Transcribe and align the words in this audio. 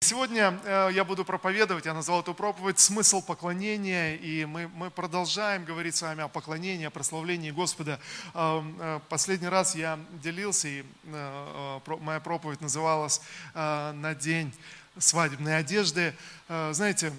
Сегодня 0.00 0.60
э, 0.64 0.90
я 0.92 1.04
буду 1.04 1.24
проповедовать, 1.24 1.86
я 1.86 1.94
назвал 1.94 2.20
эту 2.20 2.34
проповедь 2.34 2.78
«Смысл 2.78 3.22
поклонения», 3.22 4.14
и 4.16 4.44
мы, 4.44 4.68
мы 4.68 4.90
продолжаем 4.90 5.64
говорить 5.64 5.96
с 5.96 6.02
вами 6.02 6.22
о 6.22 6.28
поклонении, 6.28 6.84
о 6.84 6.90
прославлении 6.90 7.50
Господа. 7.50 7.98
Э, 8.34 8.62
э, 8.78 9.00
последний 9.08 9.48
раз 9.48 9.74
я 9.74 9.98
делился, 10.22 10.68
и 10.68 10.84
моя 12.00 12.20
проповедь 12.20 12.60
называлась 12.60 13.22
«На 13.54 14.14
день 14.14 14.52
свадебной 14.98 15.56
одежды». 15.56 16.14
Знаете, 16.48 17.12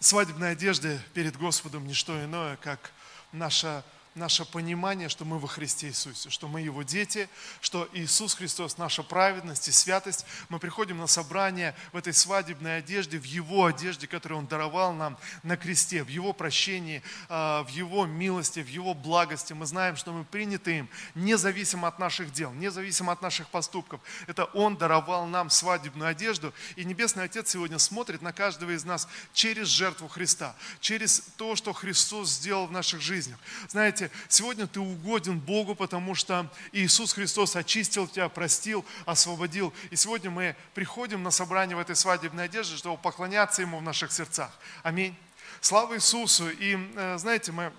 свадебная 0.00 0.52
одежда 0.52 0.98
перед 1.12 1.36
Господом– 1.36 1.86
не 1.88 1.94
что 1.94 2.24
иное, 2.24 2.56
как 2.56 2.92
наша 3.32 3.84
наше 4.14 4.44
понимание, 4.44 5.08
что 5.08 5.24
мы 5.24 5.38
во 5.38 5.48
Христе 5.48 5.88
Иисусе, 5.88 6.30
что 6.30 6.48
мы 6.48 6.60
Его 6.60 6.82
дети, 6.82 7.28
что 7.60 7.88
Иисус 7.92 8.34
Христос 8.34 8.78
наша 8.78 9.02
праведность 9.02 9.68
и 9.68 9.72
святость. 9.72 10.26
Мы 10.48 10.58
приходим 10.58 10.98
на 10.98 11.06
собрание 11.06 11.74
в 11.92 11.96
этой 11.96 12.12
свадебной 12.12 12.78
одежде, 12.78 13.18
в 13.18 13.24
Его 13.24 13.66
одежде, 13.66 14.06
которую 14.06 14.38
Он 14.40 14.46
даровал 14.46 14.92
нам 14.92 15.16
на 15.42 15.56
кресте, 15.56 16.02
в 16.02 16.08
Его 16.08 16.32
прощении, 16.32 17.02
а, 17.28 17.62
в 17.64 17.68
Его 17.68 18.06
милости, 18.06 18.60
в 18.60 18.68
Его 18.68 18.94
благости. 18.94 19.52
Мы 19.52 19.66
знаем, 19.66 19.96
что 19.96 20.12
мы 20.12 20.24
приняты 20.24 20.78
им, 20.78 20.88
независимо 21.14 21.88
от 21.88 21.98
наших 21.98 22.32
дел, 22.32 22.52
независимо 22.52 23.12
от 23.12 23.22
наших 23.22 23.48
поступков. 23.48 24.00
Это 24.26 24.44
Он 24.46 24.76
даровал 24.76 25.26
нам 25.26 25.50
свадебную 25.50 26.10
одежду, 26.10 26.52
и 26.76 26.84
Небесный 26.84 27.24
Отец 27.24 27.50
сегодня 27.50 27.78
смотрит 27.78 28.22
на 28.22 28.32
каждого 28.32 28.72
из 28.72 28.84
нас 28.84 29.08
через 29.32 29.68
жертву 29.68 30.08
Христа, 30.08 30.54
через 30.80 31.20
то, 31.36 31.56
что 31.56 31.72
Христос 31.72 32.30
сделал 32.30 32.66
в 32.66 32.72
наших 32.72 33.00
жизнях. 33.00 33.38
Знаете, 33.68 34.01
знаете, 34.02 34.10
сегодня 34.28 34.66
ты 34.66 34.80
угоден 34.80 35.38
Богу, 35.38 35.74
потому 35.74 36.14
что 36.14 36.50
Иисус 36.72 37.12
Христос 37.12 37.56
очистил 37.56 38.06
тебя, 38.06 38.28
простил, 38.28 38.84
освободил. 39.06 39.72
И 39.90 39.96
сегодня 39.96 40.30
мы 40.30 40.56
приходим 40.74 41.22
на 41.22 41.30
собрание 41.30 41.76
в 41.76 41.80
этой 41.80 41.96
свадебной 41.96 42.44
одежде, 42.44 42.76
чтобы 42.76 42.96
поклоняться 42.96 43.62
Ему 43.62 43.78
в 43.78 43.82
наших 43.82 44.12
сердцах. 44.12 44.50
Аминь. 44.82 45.14
Слава 45.60 45.94
Иисусу! 45.94 46.50
И 46.50 46.76
э, 46.96 47.18
знаете, 47.18 47.52
мы 47.52 47.72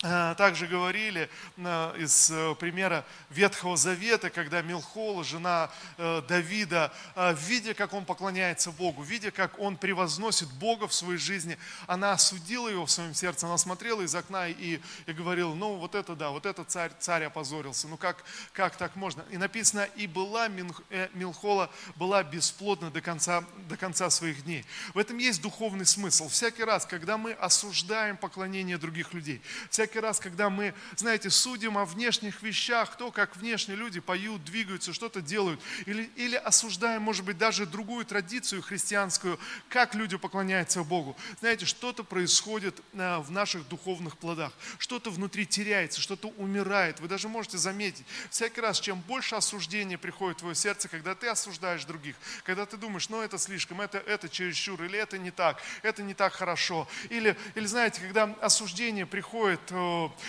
также 0.00 0.66
говорили 0.66 1.30
э, 1.56 1.94
из 1.98 2.30
э, 2.30 2.54
примера 2.56 3.06
Ветхого 3.30 3.76
Завета, 3.76 4.28
когда 4.28 4.60
Милхола, 4.60 5.24
жена 5.24 5.70
Давида, 5.96 6.92
видя, 7.16 7.74
как 7.74 7.94
он 7.94 8.04
поклоняется 8.04 8.70
Богу, 8.70 9.02
видя, 9.02 9.30
как 9.30 9.58
он 9.58 9.76
превозносит 9.76 10.50
Бога 10.52 10.88
в 10.88 10.94
своей 10.94 11.18
жизни, 11.18 11.58
она 11.86 12.12
осудила 12.12 12.68
его 12.68 12.86
в 12.86 12.90
своем 12.90 13.14
сердце, 13.14 13.46
она 13.46 13.56
смотрела 13.56 14.02
из 14.02 14.14
окна 14.14 14.48
и, 14.48 14.80
и 15.06 15.12
говорила, 15.12 15.54
ну 15.54 15.76
вот 15.76 15.94
это 15.94 16.14
да, 16.14 16.30
вот 16.30 16.46
этот 16.46 16.70
царь, 16.70 16.92
царь 16.98 17.24
опозорился, 17.24 17.88
ну 17.88 17.96
как, 17.96 18.24
как 18.52 18.76
так 18.76 18.96
можно? 18.96 19.24
И 19.30 19.36
написано, 19.36 19.88
и 19.96 20.06
была 20.06 20.48
Милхола, 20.48 21.70
была 21.96 22.22
бесплодна 22.22 22.90
до 22.90 23.00
конца, 23.00 23.44
до 23.68 23.76
конца 23.76 24.10
своих 24.10 24.44
дней. 24.44 24.64
В 24.92 24.98
этом 24.98 25.18
есть 25.18 25.40
духовный 25.40 25.86
смысл. 25.86 26.28
Всякий 26.28 26.64
раз, 26.64 26.86
когда 26.86 27.16
мы 27.16 27.32
осуждаем 27.32 28.16
поклонение 28.16 28.78
других 28.78 29.12
людей, 29.14 29.40
всякий 29.70 29.83
всякий 29.84 30.00
раз, 30.00 30.18
когда 30.18 30.48
мы, 30.48 30.72
знаете, 30.96 31.28
судим 31.28 31.76
о 31.76 31.84
внешних 31.84 32.42
вещах, 32.42 32.96
то, 32.96 33.10
как 33.10 33.36
внешние 33.36 33.76
люди 33.76 34.00
поют, 34.00 34.42
двигаются, 34.42 34.94
что-то 34.94 35.20
делают, 35.20 35.60
или, 35.84 36.10
или 36.16 36.36
осуждаем, 36.36 37.02
может 37.02 37.22
быть, 37.26 37.36
даже 37.36 37.66
другую 37.66 38.06
традицию 38.06 38.62
христианскую, 38.62 39.38
как 39.68 39.94
люди 39.94 40.16
поклоняются 40.16 40.82
Богу. 40.84 41.18
Знаете, 41.40 41.66
что-то 41.66 42.02
происходит 42.02 42.80
э, 42.94 43.18
в 43.18 43.30
наших 43.30 43.68
духовных 43.68 44.16
плодах, 44.16 44.52
что-то 44.78 45.10
внутри 45.10 45.44
теряется, 45.44 46.00
что-то 46.00 46.28
умирает. 46.38 47.00
Вы 47.00 47.08
даже 47.08 47.28
можете 47.28 47.58
заметить, 47.58 48.06
всякий 48.30 48.62
раз, 48.62 48.80
чем 48.80 49.00
больше 49.00 49.34
осуждения 49.34 49.98
приходит 49.98 50.38
в 50.38 50.40
твое 50.40 50.54
сердце, 50.54 50.88
когда 50.88 51.14
ты 51.14 51.28
осуждаешь 51.28 51.84
других, 51.84 52.16
когда 52.44 52.64
ты 52.64 52.78
думаешь, 52.78 53.10
ну 53.10 53.20
это 53.20 53.36
слишком, 53.36 53.82
это, 53.82 53.98
это 53.98 54.30
чересчур, 54.30 54.82
или 54.82 54.98
это 54.98 55.18
не 55.18 55.30
так, 55.30 55.60
это 55.82 56.02
не 56.02 56.14
так 56.14 56.32
хорошо. 56.32 56.88
Или, 57.10 57.36
или 57.54 57.66
знаете, 57.66 58.00
когда 58.00 58.34
осуждение 58.40 59.04
приходит 59.04 59.60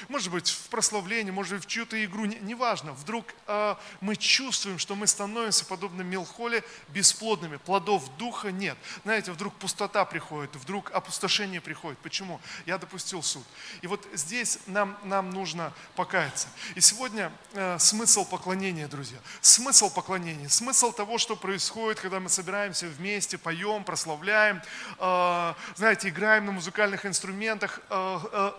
может 0.09 0.31
быть, 0.31 0.49
в 0.49 0.69
прославление, 0.69 1.31
может 1.31 1.53
быть, 1.53 1.63
в 1.65 1.67
чью-то 1.67 2.03
игру, 2.03 2.25
неважно. 2.25 2.93
Вдруг 2.93 3.25
э, 3.47 3.75
мы 4.01 4.15
чувствуем, 4.15 4.79
что 4.79 4.95
мы 4.95 5.07
становимся 5.07 5.65
подобно 5.65 6.01
Мелхоле 6.01 6.63
бесплодными, 6.89 7.57
плодов 7.57 8.09
духа 8.17 8.51
нет. 8.51 8.77
Знаете, 9.03 9.31
вдруг 9.31 9.53
пустота 9.55 10.05
приходит, 10.05 10.55
вдруг 10.55 10.91
опустошение 10.91 11.61
приходит. 11.61 11.99
Почему? 11.99 12.39
Я 12.65 12.77
допустил 12.77 13.21
суд. 13.23 13.43
И 13.81 13.87
вот 13.87 14.05
здесь 14.13 14.59
нам, 14.67 14.97
нам 15.03 15.29
нужно 15.29 15.73
покаяться. 15.95 16.47
И 16.75 16.81
сегодня 16.81 17.31
э, 17.53 17.77
смысл 17.79 18.25
поклонения, 18.25 18.87
друзья. 18.87 19.19
Смысл 19.41 19.89
поклонения, 19.89 20.49
смысл 20.49 20.91
того, 20.91 21.17
что 21.17 21.35
происходит, 21.35 21.99
когда 21.99 22.19
мы 22.19 22.29
собираемся 22.29 22.87
вместе, 22.87 23.37
поем, 23.37 23.83
прославляем, 23.83 24.61
э, 24.99 25.53
знаете, 25.75 26.09
играем 26.09 26.45
на 26.45 26.51
музыкальных 26.51 27.05
инструментах, 27.05 27.79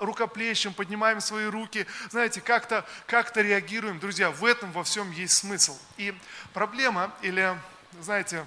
рукоплещем, 0.01 0.75
поднимаем 0.77 1.21
свои 1.21 1.47
руки, 1.47 1.87
знаете, 2.11 2.41
как-то 2.41 2.87
как 3.07 3.37
реагируем. 3.37 3.99
Друзья, 3.99 4.31
в 4.31 4.45
этом 4.45 4.71
во 4.73 4.85
всем 4.85 5.11
есть 5.11 5.35
смысл. 5.35 5.77
И 5.97 6.15
проблема 6.53 7.13
или, 7.23 7.59
знаете, 8.01 8.47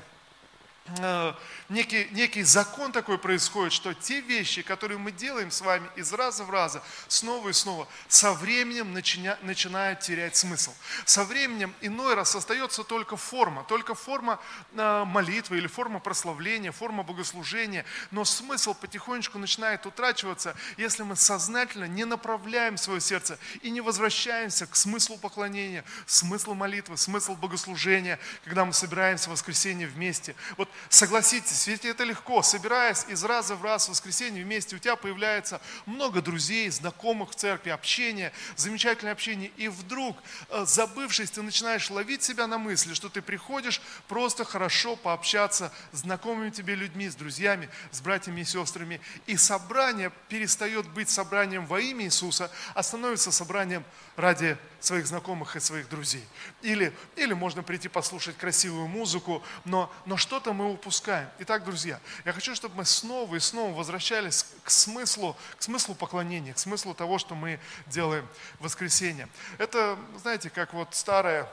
некий, 1.69 2.07
некий 2.11 2.43
закон 2.43 2.91
такой 2.91 3.17
происходит, 3.17 3.73
что 3.73 3.93
те 3.93 4.21
вещи, 4.21 4.61
которые 4.61 4.97
мы 4.97 5.11
делаем 5.11 5.51
с 5.51 5.61
вами 5.61 5.89
из 5.95 6.11
раза 6.13 6.43
в 6.43 6.49
раза, 6.49 6.81
снова 7.07 7.49
и 7.49 7.53
снова, 7.53 7.87
со 8.07 8.33
временем 8.33 8.93
начиня, 8.93 9.37
начинают 9.41 9.99
терять 9.99 10.35
смысл. 10.35 10.73
Со 11.05 11.23
временем 11.23 11.73
иной 11.81 12.15
раз 12.15 12.35
остается 12.35 12.83
только 12.83 13.17
форма, 13.17 13.63
только 13.63 13.95
форма 13.95 14.39
э, 14.73 15.03
молитвы 15.05 15.57
или 15.57 15.67
форма 15.67 15.99
прославления, 15.99 16.71
форма 16.71 17.03
богослужения, 17.03 17.85
но 18.11 18.25
смысл 18.25 18.73
потихонечку 18.73 19.37
начинает 19.37 19.85
утрачиваться, 19.85 20.55
если 20.77 21.03
мы 21.03 21.15
сознательно 21.15 21.85
не 21.85 22.05
направляем 22.05 22.77
свое 22.77 23.01
сердце 23.01 23.37
и 23.61 23.69
не 23.69 23.81
возвращаемся 23.81 24.65
к 24.65 24.75
смыслу 24.75 25.17
поклонения, 25.17 25.83
смыслу 26.05 26.53
молитвы, 26.53 26.97
смыслу 26.97 27.35
богослужения, 27.35 28.19
когда 28.43 28.65
мы 28.65 28.73
собираемся 28.73 29.29
в 29.29 29.33
воскресенье 29.33 29.87
вместе. 29.87 30.35
Вот 30.57 30.69
Согласитесь, 30.87 31.67
ведь 31.67 31.85
это 31.85 32.03
легко. 32.03 32.41
Собираясь 32.41 33.05
из 33.07 33.23
раза 33.23 33.55
в 33.55 33.63
раз 33.63 33.87
в 33.87 33.89
воскресенье 33.89 34.43
вместе, 34.43 34.75
у 34.75 34.79
тебя 34.79 34.95
появляется 34.95 35.61
много 35.85 36.21
друзей, 36.21 36.69
знакомых 36.69 37.31
в 37.31 37.35
церкви, 37.35 37.69
общение, 37.69 38.31
замечательное 38.55 39.13
общение. 39.13 39.51
И 39.57 39.67
вдруг, 39.67 40.17
э, 40.49 40.65
забывшись, 40.65 41.31
ты 41.31 41.41
начинаешь 41.41 41.89
ловить 41.89 42.23
себя 42.23 42.47
на 42.47 42.57
мысли, 42.57 42.93
что 42.93 43.09
ты 43.09 43.21
приходишь 43.21 43.81
просто 44.07 44.45
хорошо 44.45 44.95
пообщаться 44.95 45.71
с 45.91 45.99
знакомыми 45.99 46.49
тебе 46.49 46.75
людьми, 46.75 47.09
с 47.09 47.15
друзьями, 47.15 47.69
с 47.91 48.01
братьями 48.01 48.41
и 48.41 48.45
сестрами. 48.45 49.01
И 49.27 49.37
собрание 49.37 50.11
перестает 50.27 50.87
быть 50.89 51.09
собранием 51.09 51.65
во 51.65 51.79
имя 51.79 52.05
Иисуса, 52.05 52.51
а 52.73 52.83
становится 52.83 53.31
собранием 53.31 53.83
ради 54.15 54.57
своих 54.79 55.07
знакомых 55.07 55.55
и 55.55 55.59
своих 55.59 55.89
друзей. 55.89 56.23
Или, 56.61 56.93
или 57.15 57.33
можно 57.33 57.63
прийти 57.63 57.87
послушать 57.87 58.37
красивую 58.37 58.87
музыку, 58.87 59.43
но, 59.65 59.91
но 60.05 60.17
что-то 60.17 60.53
мы 60.59 60.73
упускаем. 60.73 61.29
Итак, 61.39 61.63
друзья, 61.63 62.01
я 62.25 62.33
хочу, 62.33 62.53
чтобы 62.53 62.75
мы 62.75 62.83
снова 62.83 63.33
и 63.33 63.39
снова 63.39 63.73
возвращались 63.73 64.45
к 64.65 64.69
смыслу, 64.69 65.37
к 65.57 65.63
смыслу 65.63 65.95
поклонения, 65.95 66.53
к 66.53 66.59
смыслу 66.59 66.93
того, 66.93 67.17
что 67.17 67.33
мы 67.33 67.61
делаем 67.87 68.27
в 68.59 68.65
воскресенье. 68.65 69.29
Это, 69.57 69.97
знаете, 70.17 70.49
как 70.49 70.73
вот 70.73 70.93
старая 70.93 71.47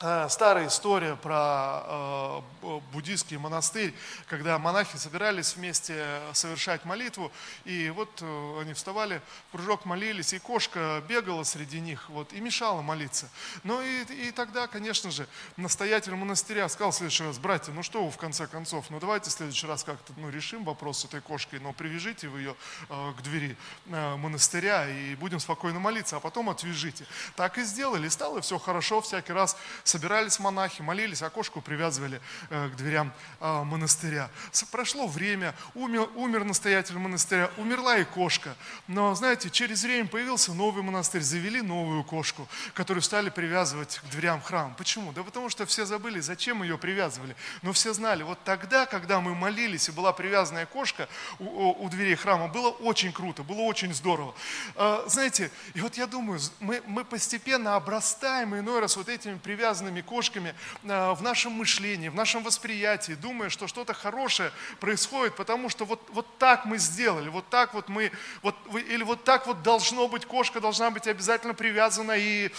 старая 0.00 0.68
история 0.68 1.16
про 1.16 1.82
э, 2.62 2.80
буддийский 2.92 3.36
монастырь, 3.36 3.92
когда 4.28 4.56
монахи 4.56 4.96
собирались 4.96 5.56
вместе 5.56 6.20
совершать 6.34 6.84
молитву, 6.84 7.32
и 7.64 7.90
вот 7.90 8.08
э, 8.20 8.60
они 8.60 8.74
вставали, 8.74 9.20
в 9.48 9.56
кружок 9.56 9.86
молились, 9.86 10.32
и 10.32 10.38
кошка 10.38 11.02
бегала 11.08 11.42
среди 11.42 11.80
них 11.80 12.08
вот, 12.10 12.32
и 12.32 12.40
мешала 12.40 12.80
молиться. 12.80 13.28
Ну 13.64 13.82
и, 13.82 14.04
и 14.28 14.30
тогда, 14.30 14.68
конечно 14.68 15.10
же, 15.10 15.26
настоятель 15.56 16.14
монастыря 16.14 16.68
сказал 16.68 16.92
в 16.92 16.94
следующий 16.94 17.24
раз, 17.24 17.40
братья, 17.40 17.72
ну 17.72 17.82
что 17.82 18.04
вы 18.04 18.12
в 18.12 18.18
конце 18.18 18.46
концов, 18.46 18.90
ну 18.90 19.00
давайте 19.00 19.30
в 19.30 19.32
следующий 19.32 19.66
раз 19.66 19.82
как-то 19.82 20.12
ну, 20.16 20.30
решим 20.30 20.62
вопрос 20.62 21.00
с 21.00 21.06
этой 21.06 21.20
кошкой, 21.20 21.58
но 21.58 21.72
привяжите 21.72 22.28
вы 22.28 22.38
ее 22.38 22.56
к 22.88 23.20
двери 23.22 23.56
монастыря 23.86 24.88
и 24.88 25.16
будем 25.16 25.40
спокойно 25.40 25.80
молиться, 25.80 26.18
а 26.18 26.20
потом 26.20 26.50
отвяжите. 26.50 27.04
Так 27.34 27.58
и 27.58 27.64
сделали, 27.64 28.06
стало 28.08 28.40
все 28.42 28.58
хорошо, 28.60 29.00
всякий 29.00 29.32
раз 29.32 29.56
собирались 29.88 30.38
монахи, 30.38 30.82
молились, 30.82 31.22
окошку 31.22 31.60
привязывали 31.60 32.20
к 32.50 32.76
дверям 32.76 33.12
монастыря. 33.40 34.30
Прошло 34.70 35.06
время, 35.06 35.54
умер, 35.74 36.10
умер 36.14 36.44
настоятель 36.44 36.98
монастыря, 36.98 37.50
умерла 37.56 37.96
и 37.96 38.04
кошка. 38.04 38.54
Но, 38.86 39.14
знаете, 39.14 39.50
через 39.50 39.82
время 39.82 40.08
появился 40.08 40.52
новый 40.52 40.82
монастырь, 40.82 41.22
завели 41.22 41.62
новую 41.62 42.04
кошку, 42.04 42.46
которую 42.74 43.02
стали 43.02 43.30
привязывать 43.30 44.00
к 44.04 44.10
дверям 44.10 44.42
храма. 44.42 44.74
Почему? 44.76 45.12
Да 45.12 45.22
потому 45.22 45.48
что 45.48 45.64
все 45.64 45.86
забыли, 45.86 46.20
зачем 46.20 46.62
ее 46.62 46.76
привязывали. 46.76 47.34
Но 47.62 47.72
все 47.72 47.94
знали, 47.94 48.22
вот 48.22 48.38
тогда, 48.44 48.84
когда 48.84 49.20
мы 49.20 49.34
молились, 49.34 49.88
и 49.88 49.92
была 49.92 50.12
привязанная 50.12 50.66
кошка 50.66 51.08
у, 51.38 51.84
у 51.84 51.88
дверей 51.88 52.16
храма, 52.16 52.48
было 52.48 52.68
очень 52.68 53.12
круто, 53.12 53.42
было 53.42 53.62
очень 53.62 53.94
здорово. 53.94 54.34
Знаете, 55.06 55.50
и 55.72 55.80
вот 55.80 55.96
я 55.96 56.06
думаю, 56.06 56.40
мы, 56.60 56.82
мы 56.86 57.04
постепенно 57.04 57.76
обрастаем 57.76 58.54
иной 58.54 58.80
раз 58.80 58.96
вот 58.96 59.08
этими 59.08 59.38
привязанными 59.38 59.77
кошками 60.02 60.54
в 60.82 61.18
нашем 61.20 61.52
мышлении, 61.52 62.08
в 62.08 62.14
нашем 62.14 62.42
восприятии, 62.42 63.12
думая, 63.12 63.48
что 63.48 63.66
что-то 63.66 63.94
хорошее 63.94 64.50
происходит, 64.80 65.36
потому 65.36 65.68
что 65.68 65.84
вот, 65.84 66.08
вот 66.12 66.38
так 66.38 66.64
мы 66.64 66.78
сделали, 66.78 67.28
вот 67.28 67.48
так 67.48 67.74
вот 67.74 67.88
мы, 67.88 68.12
вот, 68.42 68.54
или 68.74 69.02
вот 69.02 69.24
так 69.24 69.46
вот 69.46 69.62
должно 69.62 70.08
быть, 70.08 70.26
кошка 70.26 70.60
должна 70.60 70.90
быть 70.90 71.06
обязательно 71.06 71.54
привязана, 71.54 72.12
и, 72.16 72.50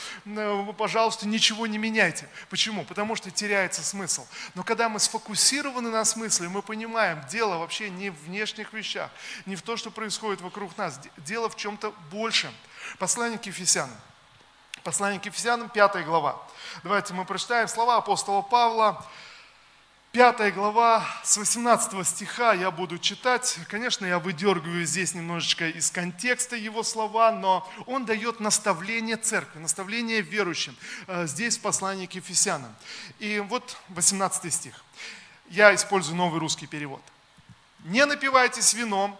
пожалуйста, 0.77 1.27
ничего 1.27 1.67
не 1.67 1.77
меняйте. 1.77 2.27
Почему? 2.49 2.83
Потому 2.85 3.15
что 3.15 3.31
теряется 3.31 3.83
смысл. 3.83 4.25
Но 4.55 4.63
когда 4.63 4.89
мы 4.89 4.99
сфокусированы 4.99 5.89
на 5.89 6.05
смысле, 6.05 6.49
мы 6.49 6.61
понимаем, 6.61 7.21
дело 7.29 7.57
вообще 7.57 7.89
не 7.89 8.09
в 8.09 8.19
внешних 8.23 8.73
вещах, 8.73 9.11
не 9.45 9.55
в 9.55 9.61
том, 9.61 9.77
что 9.77 9.91
происходит 9.91 10.41
вокруг 10.41 10.77
нас, 10.77 10.99
дело 11.17 11.49
в 11.49 11.55
чем-то 11.55 11.93
большем. 12.11 12.53
Послание 12.97 13.37
к 13.37 13.45
Ефесянам. 13.45 13.95
Послание 14.83 15.19
к 15.19 15.25
Ефесянам, 15.25 15.69
5 15.69 16.05
глава. 16.05 16.41
Давайте 16.83 17.13
мы 17.13 17.25
прочитаем 17.25 17.67
слова 17.67 17.97
апостола 17.97 18.41
Павла, 18.41 19.05
Пятая 20.11 20.51
глава, 20.51 21.05
с 21.23 21.37
18 21.37 22.07
стиха 22.07 22.53
я 22.53 22.71
буду 22.71 22.97
читать. 22.97 23.59
Конечно, 23.67 24.07
я 24.07 24.17
выдергиваю 24.17 24.83
здесь 24.83 25.13
немножечко 25.13 25.69
из 25.69 25.91
контекста 25.91 26.55
его 26.55 26.81
слова, 26.81 27.31
но 27.31 27.69
он 27.85 28.05
дает 28.05 28.39
наставление 28.39 29.17
церкви, 29.17 29.59
наставление 29.59 30.21
верующим. 30.21 30.75
Э, 31.05 31.27
здесь 31.27 31.59
в 31.59 31.61
послании 31.61 32.07
к 32.07 32.15
Ефесянам. 32.15 32.75
И 33.19 33.37
вот 33.37 33.77
18 33.89 34.51
стих. 34.51 34.83
Я 35.47 35.75
использую 35.75 36.15
новый 36.17 36.39
русский 36.39 36.65
перевод. 36.65 37.03
«Не 37.83 38.03
напивайтесь 38.07 38.73
вином, 38.73 39.15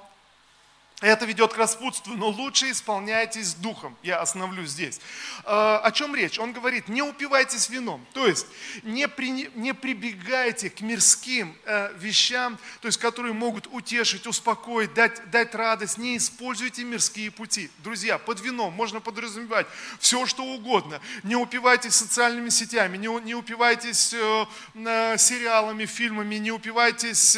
это 1.02 1.26
ведет 1.26 1.54
к 1.54 1.58
распутству, 1.58 2.16
но 2.16 2.28
лучше 2.30 2.72
исполняйтесь 2.72 3.54
духом. 3.54 3.96
Я 4.04 4.20
остановлюсь 4.20 4.72
здесь. 4.72 5.00
Э, 5.46 5.80
о 5.82 5.92
чем 5.92 6.16
речь? 6.16 6.40
Он 6.40 6.52
говорит, 6.52 6.90
не 6.90 7.02
упивайтесь 7.02 7.70
вином. 7.70 8.06
То 8.14 8.28
есть 8.28 8.48
не, 8.84 9.08
при, 9.08 9.50
не 9.56 9.74
прибегайте 9.74 10.70
к 10.70 10.82
мирским 10.82 11.56
э, 11.66 11.94
вещам, 11.98 12.58
то 12.82 12.88
есть 12.88 12.98
которые 12.98 13.34
могут 13.34 13.68
утешить, 13.72 14.28
успокоить, 14.28 14.94
дать, 14.94 15.30
дать 15.32 15.56
радость. 15.56 15.98
Не 15.98 16.18
используйте 16.18 16.84
мирские 16.84 17.32
пути. 17.32 17.70
Друзья, 17.78 18.18
под 18.18 18.42
вином 18.42 18.74
можно 18.74 19.00
подразумевать 19.00 19.68
все, 20.00 20.26
что 20.26 20.44
угодно. 20.44 21.00
Не 21.24 21.36
упивайтесь 21.36 21.96
социальными 21.96 22.50
сетями, 22.50 22.98
не, 22.98 23.08
не 23.22 23.36
упивайтесь 23.36 24.14
э, 24.14 25.18
сериалами, 25.18 25.86
фильмами, 25.86 26.36
не 26.36 26.52
упивайтесь 26.52 27.38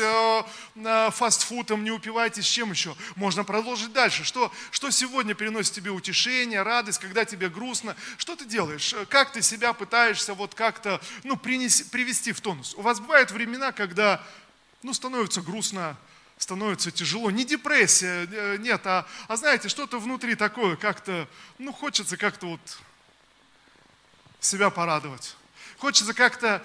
фастфудом, 1.11 1.83
не 1.83 1.91
упивайтесь 1.91 2.45
чем 2.45 2.71
еще. 2.71 2.95
Можно 3.15 3.43
продолжить 3.51 3.91
дальше. 3.91 4.23
Что, 4.23 4.49
что 4.71 4.89
сегодня 4.91 5.35
приносит 5.35 5.73
тебе 5.73 5.91
утешение, 5.91 6.61
радость, 6.61 6.99
когда 6.99 7.25
тебе 7.25 7.49
грустно? 7.49 7.97
Что 8.15 8.37
ты 8.37 8.45
делаешь? 8.45 8.95
Как 9.09 9.33
ты 9.33 9.41
себя 9.41 9.73
пытаешься 9.73 10.33
вот 10.33 10.55
как-то 10.55 11.01
ну, 11.25 11.35
принести, 11.35 11.83
привести 11.83 12.31
в 12.31 12.39
тонус? 12.39 12.73
У 12.75 12.81
вас 12.81 13.01
бывают 13.01 13.31
времена, 13.31 13.73
когда 13.73 14.25
ну, 14.83 14.93
становится 14.93 15.41
грустно, 15.41 15.97
становится 16.37 16.91
тяжело. 16.91 17.29
Не 17.29 17.43
депрессия, 17.43 18.25
э, 18.31 18.55
нет, 18.57 18.87
а, 18.87 19.05
а 19.27 19.35
знаете, 19.35 19.67
что-то 19.67 19.99
внутри 19.99 20.35
такое, 20.35 20.77
как-то, 20.77 21.27
ну, 21.57 21.73
хочется 21.73 22.15
как-то 22.15 22.45
вот 22.47 22.79
себя 24.39 24.69
порадовать. 24.69 25.35
Хочется 25.77 26.13
как-то, 26.13 26.63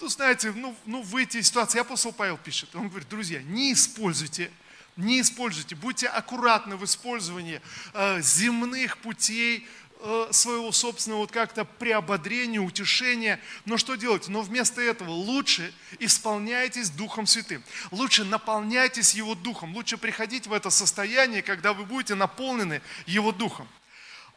ну, 0.00 0.08
знаете, 0.08 0.50
ну, 0.50 0.76
ну, 0.86 1.02
выйти 1.02 1.36
из 1.36 1.46
ситуации. 1.46 1.78
Апостол 1.78 2.12
Павел 2.12 2.36
пишет, 2.36 2.74
он 2.74 2.88
говорит, 2.88 3.08
друзья, 3.08 3.40
не 3.44 3.72
используйте 3.72 4.50
не 4.96 5.20
используйте, 5.20 5.74
будьте 5.74 6.08
аккуратны 6.08 6.76
в 6.76 6.84
использовании 6.84 7.60
э, 7.92 8.20
земных 8.22 8.96
путей 8.98 9.66
э, 10.00 10.28
своего 10.30 10.72
собственного 10.72 11.20
вот 11.20 11.32
как-то 11.32 11.64
приободрения, 11.64 12.60
утешения. 12.60 13.38
Но 13.66 13.76
что 13.76 13.96
делать? 13.96 14.28
Но 14.28 14.40
вместо 14.40 14.80
этого 14.80 15.10
лучше 15.10 15.72
исполняйтесь 15.98 16.90
Духом 16.90 17.26
Святым. 17.26 17.62
Лучше 17.90 18.24
наполняйтесь 18.24 19.14
Его 19.14 19.34
Духом. 19.34 19.74
Лучше 19.74 19.98
приходить 19.98 20.46
в 20.46 20.52
это 20.52 20.70
состояние, 20.70 21.42
когда 21.42 21.74
вы 21.74 21.84
будете 21.84 22.14
наполнены 22.14 22.80
Его 23.06 23.32
Духом. 23.32 23.68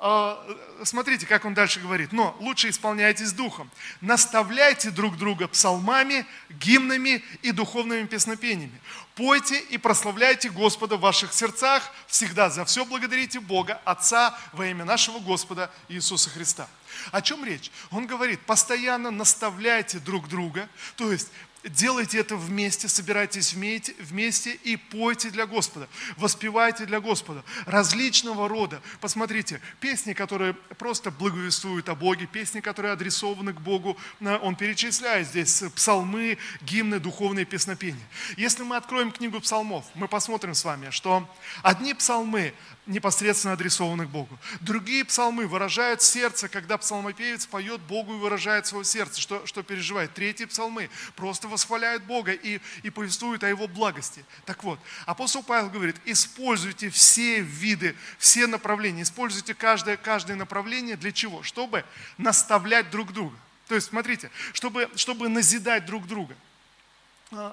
А, 0.01 0.42
смотрите, 0.84 1.25
как 1.25 1.44
он 1.44 1.54
дальше 1.54 1.81
говорит. 1.81 2.13
Но 2.13 2.36
лучше 2.40 2.69
исполняйтесь 2.69 3.34
духом. 3.34 3.69
Наставляйте 4.00 4.92
друг 4.92 5.18
друга 5.18 5.50
псалмами, 5.50 6.25
гимнами 6.50 7.22
и 7.42 7.51
духовными 7.51 8.06
песнопениями. 8.06 8.80
Пойте 9.16 9.60
и 9.60 9.78
прославляйте 9.78 10.50
Господа 10.50 10.96
в 10.96 11.01
ваших 11.01 11.34
сердцах. 11.34 11.84
Всегда 12.07 12.50
за 12.50 12.63
все 12.63 12.86
благодарите 12.86 13.42
Бога, 13.42 13.81
Отца, 13.84 14.40
во 14.54 14.68
имя 14.68 14.86
нашего 14.86 15.19
Господа 15.19 15.69
Иисуса 15.90 16.30
Христа. 16.30 16.69
О 17.12 17.22
чем 17.22 17.44
речь? 17.44 17.69
Он 17.92 18.07
говорит, 18.07 18.40
постоянно 18.45 19.12
наставляйте 19.12 20.00
друг 20.00 20.30
друга, 20.30 20.69
то 20.95 21.12
есть 21.12 21.30
Делайте 21.66 22.20
это 22.20 22.38
вместе, 22.38 22.88
собирайтесь 22.88 23.54
вместе, 23.54 23.94
вместе 24.00 24.54
и 24.64 24.78
пойте 24.78 25.30
для 25.30 25.46
Господа, 25.46 25.90
воспевайте 26.16 26.86
для 26.86 27.02
Господа. 27.02 27.44
Различного 27.66 28.48
рода. 28.48 28.82
Посмотрите, 29.02 29.60
песни, 29.82 30.14
которые 30.14 30.54
просто 30.54 31.12
благовествуют 31.12 31.90
о 31.90 31.96
Боге, 31.96 32.28
песни, 32.28 32.62
которые 32.62 32.94
адресованы 32.94 33.52
к 33.52 33.60
Богу, 33.60 33.98
э, 34.22 34.38
он 34.38 34.56
перечисляет 34.56 35.28
здесь 35.28 35.64
псалмы, 35.76 36.38
гимны, 36.62 36.98
духовные 36.98 37.44
песнопения. 37.44 38.08
Если 38.38 38.64
мы 38.64 38.78
откроем 38.78 39.12
книгу 39.12 39.42
псалмов, 39.42 39.86
мы 39.96 40.08
посмотрим 40.08 40.54
с 40.54 40.64
вами, 40.64 40.92
что 40.92 41.30
одни 41.62 41.94
псалмы 41.94 42.54
непосредственно 42.90 43.54
адресованы 43.54 44.06
к 44.06 44.10
Богу. 44.10 44.38
Другие 44.62 45.06
псалмы 45.06 45.48
выражают 45.48 46.02
сердце, 46.02 46.50
когда 46.50 46.78
псалмопевец 46.78 47.46
поет 47.46 47.80
Богу 47.82 48.16
и 48.16 48.18
выражает 48.18 48.66
свое 48.66 48.84
сердце, 48.84 49.22
что, 49.22 49.46
что 49.46 49.64
переживает. 49.64 50.14
Третьи 50.14 50.46
псалмы 50.46 50.90
просто 51.16 51.48
восхваляют 51.48 52.04
Бога 52.04 52.34
и, 52.34 52.60
и 52.82 52.90
повествуют 52.90 53.44
о 53.44 53.50
Его 53.50 53.68
благости. 53.68 54.26
Так 54.46 54.64
вот, 54.64 54.80
апостол 55.06 55.44
Павел 55.44 55.70
говорит, 55.70 55.96
используйте 56.06 56.90
все 56.90 57.42
виды, 57.42 57.96
все 58.18 58.48
направления, 58.48 59.04
используйте 59.04 59.54
каждое, 59.54 59.96
каждое 59.96 60.36
направление 60.36 60.98
для 60.98 61.12
чего? 61.12 61.44
Чтобы 61.44 61.86
наставлять 62.18 62.90
друг 62.90 63.14
друга. 63.14 63.38
То 63.68 63.76
есть, 63.76 63.90
смотрите, 63.90 64.32
чтобы, 64.54 64.90
чтобы 64.96 65.30
назидать 65.30 65.86
друг 65.86 66.08
друга. 66.08 66.36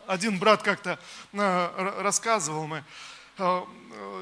Один 0.06 0.38
брат 0.38 0.62
как-то 0.62 0.98
а, 1.34 2.00
рассказывал, 2.02 2.66
мы 2.66 2.78
а, 2.78 2.84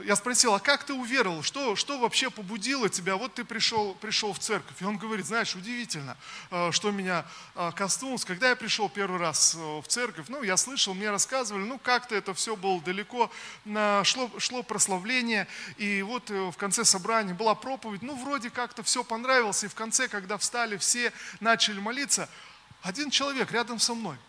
я 0.05 0.17
спросил, 0.17 0.55
а 0.55 0.61
как 0.61 0.85
ты 0.85 0.93
уверовал, 0.93 1.43
что, 1.43 1.77
что 1.77 1.99
вообще 1.99 2.31
побудило 2.31 2.89
тебя, 2.89 3.17
вот 3.17 3.35
ты 3.35 3.45
пришел, 3.45 3.95
пришел 3.95 4.33
в 4.33 4.39
церковь. 4.39 4.81
И 4.81 4.85
он 4.85 4.99
говорит, 4.99 5.27
знаешь, 5.27 5.55
удивительно, 5.55 6.17
а, 6.51 6.73
что 6.73 6.91
меня 6.91 7.25
а, 7.55 7.73
коснулось. 7.73 8.25
Когда 8.25 8.51
я 8.51 8.57
пришел 8.57 8.89
первый 8.89 9.19
раз 9.19 9.55
э, 9.55 9.59
в 9.59 9.87
церковь, 9.87 10.27
ну, 10.29 10.43
я 10.43 10.57
слышал, 10.57 10.95
мне 10.95 11.11
рассказывали, 11.11 11.65
ну, 11.65 11.79
как-то 11.79 12.15
это 12.15 12.35
все 12.35 12.57
было 12.57 12.81
далеко, 12.81 13.31
шло, 14.05 14.31
шло 14.39 14.63
прославление, 14.63 15.47
и 15.77 16.03
вот 16.03 16.31
э, 16.31 16.51
в 16.51 16.57
конце 16.57 16.85
собрания 16.85 17.35
была 17.35 17.55
проповедь, 17.55 18.03
ну, 18.03 18.17
вроде 18.17 18.51
как-то 18.51 18.83
все 18.83 19.05
понравилось, 19.05 19.65
и 19.65 19.69
в 19.69 19.75
конце, 19.75 20.09
когда 20.09 20.39
встали 20.39 20.77
все, 20.77 21.13
начали 21.41 21.81
молиться, 21.81 22.29
один 22.83 23.11
человек 23.11 23.51
рядом 23.53 23.79
со 23.79 23.95
мной– 23.95 24.17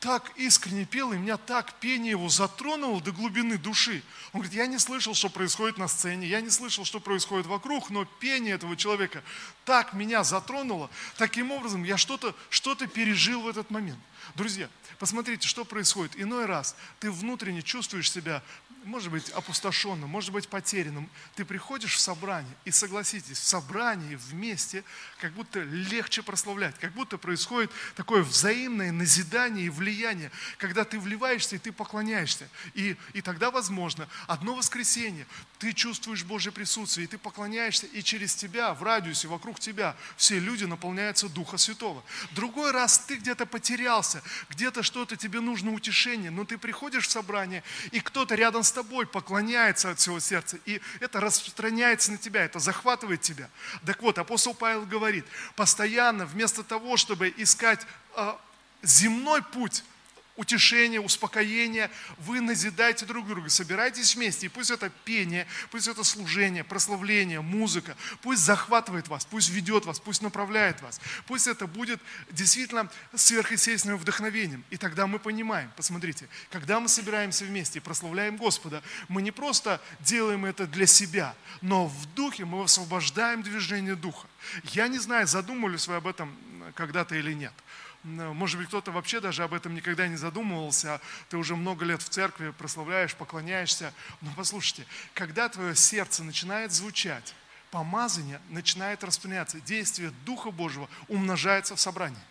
так 0.00 0.32
искренне 0.36 0.86
пел, 0.86 1.12
и 1.12 1.18
меня 1.18 1.36
так 1.36 1.74
пение 1.74 2.12
его 2.12 2.30
затронуло 2.30 3.02
до 3.02 3.12
глубины 3.12 3.58
души. 3.58 4.02
Он 4.32 4.40
говорит, 4.40 4.56
я 4.56 4.66
не 4.66 4.78
слышал, 4.78 5.14
что 5.14 5.28
происходит 5.28 5.76
на 5.76 5.88
сцене, 5.88 6.26
я 6.26 6.40
не 6.40 6.48
слышал, 6.48 6.86
что 6.86 7.00
происходит 7.00 7.46
вокруг, 7.46 7.90
но 7.90 8.06
пение 8.06 8.54
этого 8.54 8.76
человека 8.76 9.22
так 9.66 9.92
меня 9.92 10.24
затронуло, 10.24 10.90
таким 11.18 11.52
образом 11.52 11.84
я 11.84 11.98
что-то 11.98 12.34
что 12.48 12.74
пережил 12.74 13.42
в 13.42 13.48
этот 13.48 13.70
момент. 13.70 13.98
Друзья, 14.34 14.70
посмотрите, 14.98 15.46
что 15.46 15.66
происходит. 15.66 16.12
Иной 16.16 16.46
раз 16.46 16.76
ты 16.98 17.10
внутренне 17.10 17.62
чувствуешь 17.62 18.10
себя 18.10 18.42
может 18.84 19.10
быть, 19.10 19.30
опустошенным, 19.30 20.08
может 20.08 20.32
быть, 20.32 20.48
потерянным, 20.48 21.08
ты 21.34 21.44
приходишь 21.44 21.94
в 21.94 22.00
собрание, 22.00 22.54
и 22.64 22.70
согласитесь, 22.70 23.38
в 23.38 23.44
собрании 23.44 24.16
вместе 24.16 24.84
как 25.20 25.32
будто 25.32 25.60
легче 25.60 26.22
прославлять, 26.22 26.78
как 26.78 26.92
будто 26.92 27.18
происходит 27.18 27.70
такое 27.94 28.22
взаимное 28.22 28.92
назидание 28.92 29.66
и 29.66 29.70
влияние 29.70 30.30
когда 30.58 30.84
ты 30.84 30.98
вливаешься 30.98 31.56
и 31.56 31.58
ты 31.58 31.72
поклоняешься. 31.72 32.48
И, 32.74 32.96
и 33.12 33.22
тогда, 33.22 33.50
возможно, 33.50 34.08
одно 34.26 34.54
воскресенье 34.54 35.26
ты 35.58 35.72
чувствуешь 35.72 36.24
Божье 36.24 36.52
присутствие, 36.52 37.04
и 37.04 37.06
ты 37.06 37.18
поклоняешься, 37.18 37.86
и 37.86 38.02
через 38.02 38.34
тебя, 38.34 38.72
в 38.74 38.82
радиусе, 38.82 39.28
вокруг 39.28 39.60
тебя, 39.60 39.96
все 40.16 40.38
люди 40.38 40.64
наполняются 40.64 41.28
Духа 41.28 41.58
Святого. 41.58 42.02
Другой 42.32 42.70
раз 42.70 42.98
ты 43.00 43.16
где-то 43.16 43.46
потерялся, 43.46 44.22
где-то 44.48 44.82
что-то 44.82 45.16
тебе 45.16 45.40
нужно 45.40 45.72
утешение, 45.72 46.30
но 46.30 46.44
ты 46.44 46.56
приходишь 46.56 47.06
в 47.06 47.10
собрание, 47.10 47.62
и 47.92 48.00
кто-то 48.00 48.34
рядом 48.34 48.62
с 48.62 48.69
тобой 48.72 49.06
поклоняется 49.06 49.90
от 49.90 49.98
всего 49.98 50.20
сердца, 50.20 50.58
и 50.66 50.80
это 51.00 51.20
распространяется 51.20 52.12
на 52.12 52.18
тебя, 52.18 52.44
это 52.44 52.58
захватывает 52.58 53.20
тебя. 53.20 53.48
Так 53.84 54.02
вот, 54.02 54.18
апостол 54.18 54.54
Павел 54.54 54.86
говорит, 54.86 55.24
постоянно 55.56 56.26
вместо 56.26 56.62
того, 56.62 56.96
чтобы 56.96 57.32
искать 57.36 57.86
э, 58.16 58.34
земной 58.82 59.42
путь, 59.42 59.84
утешение, 60.36 61.00
успокоение, 61.00 61.90
вы 62.18 62.40
назидаете 62.40 63.04
друг 63.04 63.26
друга, 63.26 63.48
собирайтесь 63.50 64.14
вместе, 64.14 64.46
и 64.46 64.48
пусть 64.48 64.70
это 64.70 64.90
пение, 65.04 65.46
пусть 65.70 65.88
это 65.88 66.02
служение, 66.04 66.64
прославление, 66.64 67.40
музыка, 67.40 67.96
пусть 68.22 68.42
захватывает 68.42 69.08
вас, 69.08 69.24
пусть 69.24 69.50
ведет 69.50 69.84
вас, 69.84 70.00
пусть 70.00 70.22
направляет 70.22 70.80
вас, 70.82 71.00
пусть 71.26 71.46
это 71.46 71.66
будет 71.66 72.00
действительно 72.30 72.90
сверхъестественным 73.14 73.98
вдохновением. 73.98 74.64
И 74.70 74.76
тогда 74.76 75.06
мы 75.06 75.18
понимаем, 75.18 75.70
посмотрите, 75.76 76.28
когда 76.50 76.80
мы 76.80 76.88
собираемся 76.88 77.44
вместе 77.44 77.78
и 77.78 77.82
прославляем 77.82 78.36
Господа, 78.36 78.82
мы 79.08 79.22
не 79.22 79.30
просто 79.30 79.80
делаем 80.00 80.44
это 80.44 80.66
для 80.66 80.86
себя, 80.86 81.34
но 81.60 81.86
в 81.86 82.06
духе 82.14 82.44
мы 82.44 82.64
освобождаем 82.64 83.42
движение 83.42 83.94
духа. 83.94 84.26
Я 84.64 84.88
не 84.88 84.98
знаю, 84.98 85.26
задумывались 85.26 85.86
вы 85.86 85.96
об 85.96 86.06
этом 86.06 86.36
когда-то 86.74 87.14
или 87.14 87.32
нет– 87.32 87.52
может 88.02 88.58
быть, 88.58 88.68
кто-то 88.68 88.92
вообще 88.92 89.20
даже 89.20 89.42
об 89.42 89.52
этом 89.52 89.74
никогда 89.74 90.08
не 90.08 90.16
задумывался, 90.16 91.00
ты 91.28 91.36
уже 91.36 91.56
много 91.56 91.84
лет 91.84 92.02
в 92.02 92.08
церкви 92.08 92.50
прославляешь, 92.50 93.14
поклоняешься. 93.14 93.92
Но 94.20 94.32
послушайте, 94.36 94.86
когда 95.14 95.48
твое 95.48 95.74
сердце 95.74 96.24
начинает 96.24 96.72
звучать, 96.72 97.34
помазание 97.70 98.40
начинает 98.48 99.04
распространяться, 99.04 99.60
действие 99.60 100.12
Духа 100.24 100.50
Божьего 100.50 100.88
умножается 101.08 101.76
в 101.76 101.80
собрании. 101.80 102.22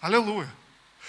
Аллилуйя! 0.00 0.50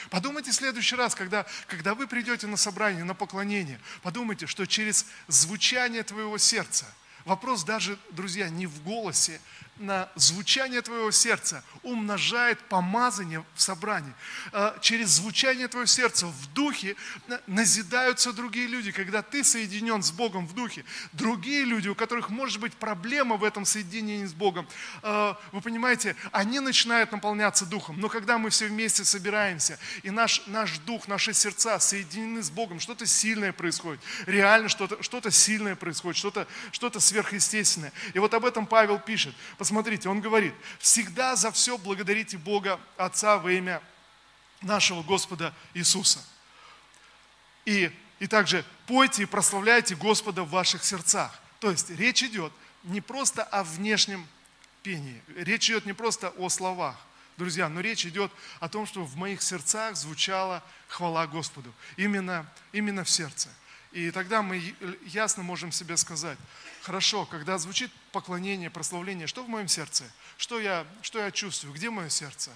Подумайте 0.10 0.52
в 0.52 0.56
следующий 0.56 0.96
раз, 0.96 1.16
когда, 1.16 1.46
когда 1.68 1.96
вы 1.96 2.08
придете 2.08 2.48
на 2.48 2.56
собрание, 2.56 3.04
на 3.04 3.16
поклонение, 3.16 3.80
подумайте, 4.04 4.46
что 4.46 4.66
через 4.66 5.08
звучание 5.28 6.04
твоего 6.04 6.38
сердца, 6.38 6.86
вопрос 7.28 7.64
даже, 7.64 8.00
друзья, 8.12 8.50
не 8.50 8.66
в 8.66 8.82
голосе, 8.84 9.40
на 9.80 10.10
звучание 10.16 10.82
твоего 10.82 11.12
сердца 11.12 11.64
умножает 11.84 12.60
помазание 12.62 13.46
в 13.56 13.62
собрании. 13.62 14.14
А, 14.52 14.78
через 14.82 15.10
звучание 15.10 15.68
твоего 15.68 15.86
сердца 15.86 16.26
в 16.28 16.54
духе 16.54 16.96
назидаются 17.46 18.34
другие 18.34 18.68
люди. 18.68 18.92
Когда 18.92 19.22
ты 19.22 19.44
соединен 19.44 20.02
с 20.02 20.12
Богом 20.12 20.48
в 20.48 20.54
духе, 20.54 20.84
другие 21.14 21.64
люди, 21.64 21.88
у 21.90 21.96
которых 21.96 22.30
может 22.30 22.60
быть 22.60 22.74
проблема 22.74 23.38
в 23.38 23.44
этом 23.44 23.66
соединении 23.66 24.26
с 24.26 24.34
Богом, 24.34 24.68
а, 25.04 25.40
вы 25.52 25.62
понимаете, 25.62 26.16
они 26.32 26.60
начинают 26.60 27.12
наполняться 27.12 27.66
духом. 27.66 28.00
Но 28.00 28.10
когда 28.10 28.38
мы 28.38 28.50
все 28.50 28.68
вместе 28.68 29.06
собираемся, 29.06 29.78
и 30.04 30.10
наш, 30.10 30.46
наш 30.48 30.80
дух, 30.80 31.08
наши 31.08 31.34
сердца 31.34 31.80
соединены 31.80 32.42
с 32.42 32.50
Богом, 32.50 32.80
что-то 32.80 33.06
сильное 33.06 33.52
происходит. 33.52 34.02
Реально 34.26 34.70
что-то 34.70 35.02
что 35.04 35.28
сильное 35.30 35.76
происходит, 35.76 36.18
что-то 36.18 36.48
что 36.72 36.88
сверхъестественное. 37.00 37.17
И 38.14 38.20
вот 38.20 38.34
об 38.34 38.46
этом 38.46 38.66
Павел 38.66 39.00
пишет. 39.00 39.34
Посмотрите, 39.58 40.10
он 40.10 40.22
говорит, 40.22 40.54
всегда 40.80 41.36
за 41.36 41.52
все 41.52 41.78
благодарите 41.78 42.38
Бога 42.38 42.80
Отца 42.98 43.38
во 43.38 43.52
имя 43.52 43.82
нашего 44.62 45.04
Господа 45.04 45.54
Иисуса. 45.74 46.24
И, 47.66 47.92
и 48.20 48.28
также 48.28 48.66
пойте 48.86 49.24
и 49.24 49.26
прославляйте 49.26 49.96
Господа 49.96 50.44
в 50.44 50.50
ваших 50.50 50.84
сердцах. 50.84 51.40
То 51.60 51.72
есть 51.72 51.90
речь 51.90 52.24
идет 52.24 52.54
не 52.84 53.02
просто 53.02 53.44
о 53.44 53.64
внешнем 53.64 54.28
пении, 54.84 55.22
речь 55.36 55.70
идет 55.70 55.86
не 55.86 55.94
просто 55.94 56.30
о 56.30 56.50
словах, 56.50 56.96
друзья, 57.36 57.68
но 57.68 57.82
речь 57.82 58.06
идет 58.06 58.32
о 58.60 58.70
том, 58.70 58.86
что 58.86 59.04
в 59.04 59.16
моих 59.18 59.42
сердцах 59.42 59.96
звучала 59.96 60.64
хвала 60.88 61.28
Господу. 61.28 61.74
Именно, 61.98 62.50
именно 62.72 63.04
в 63.04 63.10
сердце. 63.10 63.50
И 63.92 64.12
тогда 64.12 64.42
мы 64.42 64.76
ясно 65.06 65.44
можем 65.44 65.72
себе 65.72 65.98
сказать, 65.98 66.38
хорошо, 66.88 67.26
когда 67.26 67.58
звучит 67.58 67.92
поклонение, 68.14 68.70
прославление, 68.70 69.28
что 69.28 69.44
в 69.44 69.50
моем 69.50 69.68
сердце? 69.68 70.06
Что 70.38 70.58
я, 70.58 70.88
что 71.02 71.20
я 71.20 71.32
чувствую? 71.32 71.74
Где 71.74 71.90
мое 71.90 72.08
сердце? 72.08 72.50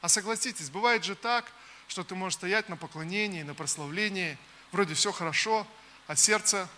А 0.00 0.08
согласитесь, 0.08 0.70
бывает 0.70 1.04
же 1.04 1.14
так, 1.14 1.44
что 1.86 2.02
ты 2.02 2.16
можешь 2.16 2.34
стоять 2.34 2.68
на 2.68 2.76
поклонении, 2.76 3.44
на 3.44 3.54
прославлении, 3.54 4.36
вроде 4.72 4.94
все 4.94 5.12
хорошо, 5.12 5.64
а 6.08 6.16
сердце 6.16 6.68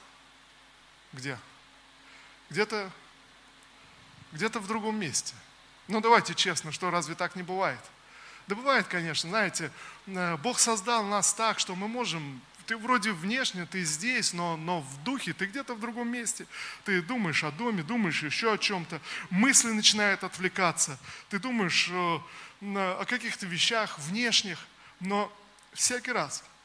где? 1.14 1.38
Где-то 2.50 2.92
где-то 4.32 4.60
в 4.60 4.66
другом 4.66 5.00
месте. 5.00 5.34
Ну 5.86 6.02
давайте 6.02 6.34
честно, 6.34 6.72
что 6.72 6.90
разве 6.90 7.14
так 7.14 7.36
не 7.36 7.42
бывает? 7.42 7.80
Да 8.48 8.54
бывает, 8.54 8.86
конечно, 8.86 9.30
знаете, 9.30 9.72
э, 10.06 10.36
Бог 10.36 10.58
создал 10.58 11.04
нас 11.04 11.32
так, 11.32 11.58
что 11.58 11.74
мы 11.74 11.88
можем 11.88 12.42
ты 12.68 12.76
вроде 12.76 13.12
внешне, 13.12 13.64
ты 13.64 13.82
здесь, 13.82 14.34
но, 14.34 14.58
но 14.58 14.82
в 14.82 15.02
духе 15.02 15.32
ты 15.32 15.46
где-то 15.46 15.74
в 15.74 15.80
другом 15.80 16.08
месте. 16.08 16.46
Ты 16.84 17.00
думаешь 17.00 17.42
о 17.42 17.50
доме, 17.50 17.82
думаешь 17.82 18.22
еще 18.22 18.52
о 18.52 18.58
чем-то. 18.58 19.00
Мысли 19.30 19.70
начинают 19.70 20.22
отвлекаться. 20.22 20.98
Ты 21.30 21.38
думаешь 21.38 21.88
о, 21.90 22.22
о 22.60 23.04
каких-то 23.06 23.46
вещах 23.46 23.98
внешних, 23.98 24.58
но 25.00 25.32
всякий 25.72 26.12
раз– 26.12 26.44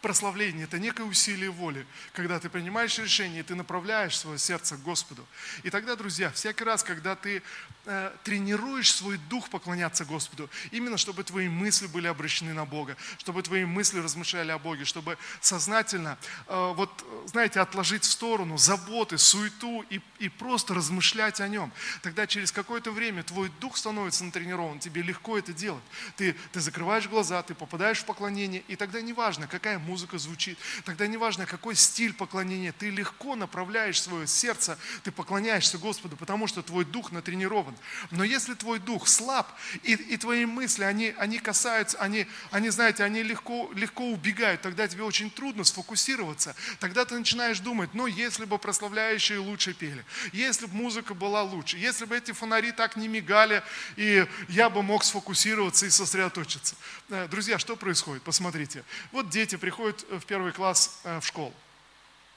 прославление, 0.00 0.64
это 0.64 0.78
некое 0.78 1.04
усилие 1.04 1.50
воли, 1.50 1.86
когда 2.12 2.38
ты 2.38 2.48
принимаешь 2.48 2.98
решение, 2.98 3.42
ты 3.42 3.54
направляешь 3.54 4.18
свое 4.18 4.38
сердце 4.38 4.76
к 4.76 4.82
Господу. 4.82 5.26
И 5.62 5.70
тогда, 5.70 5.96
друзья, 5.96 6.30
всякий 6.30 6.64
раз, 6.64 6.82
когда 6.82 7.16
ты 7.16 7.42
э, 7.86 8.12
тренируешь 8.24 8.94
свой 8.94 9.18
дух 9.18 9.48
поклоняться 9.50 10.04
Господу, 10.04 10.50
именно 10.70 10.98
чтобы 10.98 11.24
твои 11.24 11.48
мысли 11.48 11.86
были 11.86 12.06
обращены 12.06 12.52
на 12.52 12.64
Бога, 12.64 12.96
чтобы 13.18 13.42
твои 13.42 13.64
мысли 13.64 13.98
размышляли 13.98 14.50
о 14.50 14.58
Боге, 14.58 14.84
чтобы 14.84 15.18
сознательно, 15.40 16.18
э, 16.46 16.72
вот, 16.76 16.90
знаете, 17.26 17.60
отложить 17.60 18.04
в 18.04 18.10
сторону 18.10 18.58
заботы, 18.58 19.18
суету 19.18 19.84
и, 19.90 20.00
и 20.18 20.28
просто 20.28 20.74
размышлять 20.74 21.40
о 21.40 21.48
Нем. 21.48 21.72
Тогда 22.02 22.26
через 22.26 22.52
какое-то 22.52 22.90
время 22.90 23.22
твой 23.22 23.50
дух 23.60 23.76
становится 23.76 24.24
натренирован, 24.24 24.78
тебе 24.78 25.02
легко 25.02 25.38
это 25.38 25.52
делать. 25.52 25.84
Ты, 26.16 26.34
ты 26.52 26.60
закрываешь 26.60 27.08
глаза, 27.08 27.42
ты 27.42 27.54
попадаешь 27.54 27.98
в 27.98 28.04
поклонение, 28.04 28.62
и 28.68 28.76
тогда 28.76 29.00
неважно, 29.00 29.46
какая 29.46 29.78
музыка 29.86 30.18
звучит, 30.18 30.58
тогда 30.84 31.06
неважно, 31.06 31.46
какой 31.46 31.76
стиль 31.76 32.12
поклонения, 32.12 32.72
ты 32.72 32.90
легко 32.90 33.36
направляешь 33.36 34.02
свое 34.02 34.26
сердце, 34.26 34.78
ты 35.04 35.12
поклоняешься 35.12 35.78
Господу, 35.78 36.16
потому 36.16 36.46
что 36.46 36.62
твой 36.62 36.84
дух 36.84 37.12
натренирован. 37.12 37.74
Но 38.10 38.24
если 38.24 38.54
твой 38.54 38.78
дух 38.78 39.06
слаб, 39.08 39.48
и, 39.82 39.92
и 39.92 40.16
твои 40.16 40.44
мысли, 40.44 40.84
они, 40.84 41.14
они 41.16 41.38
касаются, 41.38 41.98
они, 41.98 42.26
они, 42.50 42.70
знаете, 42.70 43.04
они 43.04 43.22
легко, 43.22 43.70
легко 43.74 44.10
убегают, 44.10 44.62
тогда 44.62 44.88
тебе 44.88 45.04
очень 45.04 45.30
трудно 45.30 45.64
сфокусироваться. 45.64 46.56
Тогда 46.80 47.04
ты 47.04 47.18
начинаешь 47.18 47.60
думать, 47.60 47.90
ну, 47.94 48.06
если 48.06 48.44
бы 48.44 48.58
прославляющие 48.58 49.38
лучше 49.38 49.72
пели, 49.72 50.04
если 50.32 50.66
бы 50.66 50.74
музыка 50.74 51.14
была 51.14 51.42
лучше, 51.42 51.78
если 51.78 52.04
бы 52.04 52.16
эти 52.16 52.32
фонари 52.32 52.72
так 52.72 52.96
не 52.96 53.08
мигали, 53.08 53.62
и 53.96 54.26
я 54.48 54.68
бы 54.68 54.82
мог 54.82 55.04
сфокусироваться 55.04 55.86
и 55.86 55.90
сосредоточиться. 55.90 56.74
Э, 57.08 57.28
друзья, 57.28 57.58
что 57.58 57.76
происходит? 57.76 58.22
Посмотрите. 58.22 58.84
Вот 59.12 59.30
дети 59.30 59.56
приходят 59.56 59.75
приходят 59.76 60.06
в 60.08 60.24
первый 60.24 60.52
класс 60.52 61.00
э, 61.04 61.20
в 61.20 61.26
школу. 61.26 61.52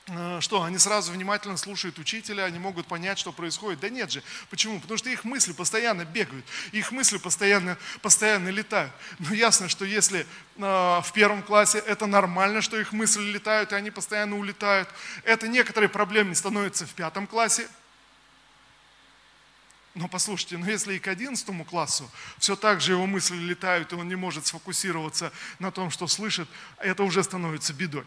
Э, 0.08 0.40
что, 0.42 0.64
они 0.64 0.78
сразу 0.78 1.14
внимательно 1.14 1.56
слушают 1.56 1.98
учителя, 1.98 2.44
они 2.44 2.60
могут 2.60 2.86
понять, 2.86 3.18
что 3.18 3.32
происходит? 3.32 3.80
Да 3.80 3.88
нет 3.88 4.12
же. 4.12 4.22
Почему? 4.50 4.82
Потому 4.82 4.98
что 4.98 5.10
их 5.10 5.24
мысли 5.24 5.54
постоянно 5.54 6.04
бегают, 6.04 6.46
их 6.74 6.92
мысли 6.92 7.18
постоянно, 7.18 7.78
постоянно 8.02 8.50
летают. 8.50 8.92
Но 9.20 9.34
ясно, 9.34 9.70
что 9.70 9.86
если 9.86 10.22
э, 10.22 10.26
в 10.58 11.12
первом 11.14 11.44
классе 11.44 11.78
это 11.78 12.08
нормально, 12.08 12.62
что 12.62 12.78
их 12.78 12.92
мысли 12.92 13.22
летают, 13.22 13.72
и 13.72 13.76
они 13.76 13.90
постоянно 13.90 14.38
улетают, 14.38 14.90
это 15.24 15.48
некоторые 15.48 15.88
проблемы 15.88 16.36
становятся 16.36 16.86
в 16.86 16.94
пятом 16.94 17.26
классе, 17.26 17.70
но 19.96 20.08
послушайте, 20.08 20.58
но 20.58 20.70
если 20.70 20.96
и 20.96 21.00
к 21.00 21.08
11 21.08 21.68
классу 21.68 22.10
все 22.38 22.56
так 22.56 22.80
же 22.80 22.92
его 22.92 23.06
мысли 23.06 23.36
летают, 23.36 23.92
и 23.92 23.96
он 23.96 24.08
не 24.08 24.16
может 24.16 24.46
сфокусироваться 24.46 25.32
на 25.58 25.72
том, 25.72 25.90
что 25.90 26.08
слышит, 26.08 26.48
это 26.78 27.04
уже 27.04 27.24
становится 27.24 27.74
бедой. 27.74 28.06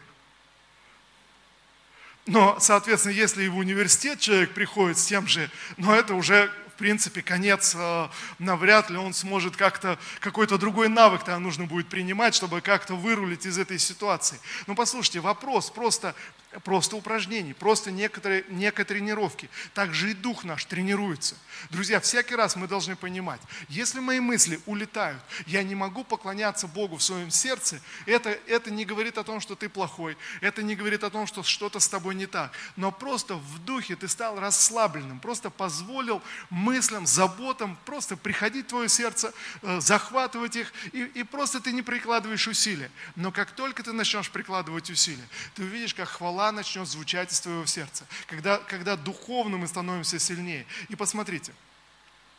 Но, 2.25 2.59
соответственно, 2.61 3.12
если 3.12 3.45
и 3.45 3.49
в 3.49 3.57
университет 3.57 4.21
человек 4.21 4.55
приходит 4.55 4.97
с 4.97 5.07
тем 5.07 5.27
же, 5.27 5.51
но 5.77 5.95
это 5.95 6.15
уже 6.15 6.53
в 6.73 6.79
принципе, 6.79 7.21
конец, 7.23 7.75
э, 7.77 8.09
навряд 8.39 8.89
ли 8.89 8.97
он 8.97 9.12
сможет 9.12 9.57
как-то, 9.57 9.99
какой-то 10.21 10.57
другой 10.57 10.89
навык 10.89 11.21
тогда 11.21 11.39
нужно 11.39 11.67
будет 11.67 11.89
принимать, 11.89 12.35
чтобы 12.35 12.62
как-то 12.62 12.95
вырулить 12.95 13.45
из 13.45 13.59
этой 13.59 13.79
ситуации. 13.79 14.41
Но 14.67 14.75
послушайте, 14.75 15.21
вопрос 15.21 15.71
просто, 15.71 16.15
просто 16.61 16.97
упражнений, 16.97 17.55
просто 17.55 17.91
некоторые, 17.91 18.45
некие 18.49 18.85
тренировки. 18.85 19.49
Также 19.75 20.11
и 20.11 20.15
дух 20.15 20.45
наш 20.45 20.65
тренируется. 20.65 21.37
Друзья, 21.71 22.01
всякий 22.01 22.35
раз 22.35 22.57
мы 22.57 22.69
должны 22.69 22.97
понимать, 22.97 23.41
если 23.69 24.01
мои 24.01 24.21
мысли 24.21 24.61
улетают, 24.67 25.23
я 25.47 25.63
не 25.63 25.75
могу 25.75 26.05
поклоняться 26.05 26.67
Богу 26.67 26.97
в 26.97 27.03
своем 27.03 27.31
сердце, 27.31 27.81
это, 28.07 28.31
это 28.47 28.71
не 28.71 28.85
говорит 28.85 29.19
о 29.19 29.25
том, 29.25 29.41
что 29.41 29.55
ты 29.55 29.69
плохой, 29.69 30.17
это 30.41 30.63
не 30.63 30.75
говорит 30.75 31.05
о 31.05 31.11
том, 31.11 31.27
что 31.27 31.43
что-то 31.43 31.81
с 31.81 31.89
тобой 31.89 32.15
не 32.15 32.27
так, 32.27 32.53
но 32.77 32.93
просто 32.93 33.35
в 33.37 33.59
духе 33.65 33.97
ты 33.97 34.09
стал 34.09 34.39
расслабленным, 34.39 35.21
просто 35.21 35.51
позволил 35.51 36.23
мыслям, 36.51 37.07
заботам 37.07 37.79
просто 37.85 38.17
приходить 38.17 38.67
в 38.67 38.71
твое 38.71 38.89
сердце, 38.89 39.33
э, 39.63 39.81
захватывать 39.81 40.57
их, 40.57 40.73
и, 40.93 41.05
и 41.05 41.23
просто 41.23 41.61
ты 41.61 41.73
не 41.73 41.83
прикладываешь 41.83 42.49
усилия. 42.49 42.91
Но 43.17 43.31
как 43.31 43.53
только 43.53 43.83
ты 43.83 43.93
начнешь 43.93 44.31
прикладывать 44.31 44.91
усилия, 44.91 45.27
ты 45.55 45.63
увидишь, 45.63 45.95
как 45.95 46.09
хвала 46.09 46.42
начнет 46.51 46.89
звучать 46.89 47.33
из 47.33 47.41
твоего 47.41 47.67
сердца, 47.67 48.07
когда, 48.27 48.59
когда 48.59 48.97
духовно 48.97 49.59
мы 49.59 49.69
становимся 49.69 50.19
сильнее. 50.19 50.67
И 50.89 50.97
посмотрите, 50.97 51.53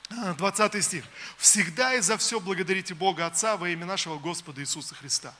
20 0.09 0.83
стих. 0.83 1.05
«Всегда 1.37 1.93
и 1.95 2.01
за 2.01 2.17
все 2.17 2.39
благодарите 2.39 2.93
Бога 2.93 3.25
Отца 3.25 3.57
во 3.57 3.69
имя 3.69 3.85
нашего 3.85 4.19
Господа 4.19 4.61
Иисуса 4.61 4.95
Христа». 4.95 5.33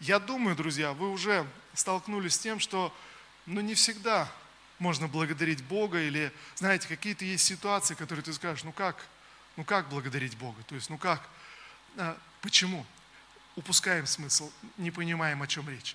Я 0.00 0.18
думаю, 0.18 0.56
друзья, 0.56 0.92
вы 0.92 1.10
уже 1.10 1.46
столкнулись 1.74 2.34
с 2.34 2.38
тем, 2.38 2.58
что 2.58 2.94
ну, 3.46 3.60
не 3.60 3.74
всегда 3.74 4.28
можно 4.78 5.06
благодарить 5.06 5.62
Бога 5.62 6.00
или, 6.00 6.32
знаете, 6.56 6.88
какие-то 6.88 7.24
есть 7.24 7.44
ситуации, 7.44 7.94
которые 7.94 8.24
ты 8.24 8.32
скажешь, 8.32 8.64
ну 8.64 8.72
как, 8.72 9.06
ну 9.56 9.64
как 9.64 9.88
благодарить 9.88 10.36
Бога? 10.36 10.60
То 10.66 10.74
есть, 10.74 10.90
ну 10.90 10.98
как? 10.98 11.28
А, 11.96 12.18
почему? 12.40 12.84
Упускаем 13.54 14.06
смысл, 14.06 14.50
не 14.76 14.90
понимаем, 14.90 15.40
о 15.42 15.46
чем 15.46 15.68
речь. 15.68 15.94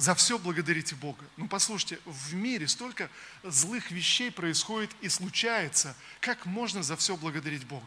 За 0.00 0.14
все 0.14 0.38
благодарите 0.38 0.94
Бога. 0.94 1.22
Ну 1.36 1.46
послушайте, 1.46 1.98
в 2.06 2.32
мире 2.32 2.66
столько 2.68 3.10
злых 3.42 3.90
вещей 3.90 4.30
происходит 4.30 4.90
и 5.02 5.10
случается. 5.10 5.94
Как 6.20 6.46
можно 6.46 6.82
за 6.82 6.96
все 6.96 7.18
благодарить 7.18 7.66
Бога? 7.66 7.84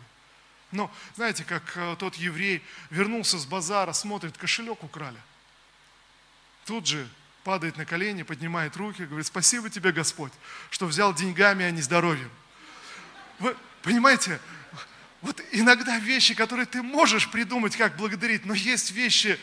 Но 0.71 0.93
знаете, 1.15 1.43
как 1.43 1.75
э, 1.75 1.95
тот 1.97 2.13
еврей 2.13 2.63
вернулся 2.91 3.39
с 3.39 3.47
базара, 3.47 3.93
смотрит, 3.93 4.37
кошелек 4.37 4.83
украли. 4.83 5.17
Тут 6.65 6.85
же 6.85 7.09
падает 7.43 7.77
на 7.77 7.85
колени, 7.87 8.21
поднимает 8.21 8.77
руки, 8.77 9.05
говорит, 9.05 9.25
спасибо 9.25 9.71
тебе, 9.71 9.91
Господь, 9.91 10.33
что 10.69 10.85
взял 10.85 11.15
деньгами, 11.15 11.65
а 11.65 11.71
не 11.71 11.81
здоровьем. 11.81 12.29
Вы 13.39 13.57
понимаете, 13.81 14.39
вот 15.23 15.41
иногда 15.51 15.97
вещи, 15.97 16.35
которые 16.35 16.67
ты 16.67 16.83
можешь 16.83 17.31
придумать, 17.31 17.75
как 17.75 17.97
благодарить, 17.97 18.45
но 18.45 18.53
есть 18.53 18.91
вещи, 18.91 19.39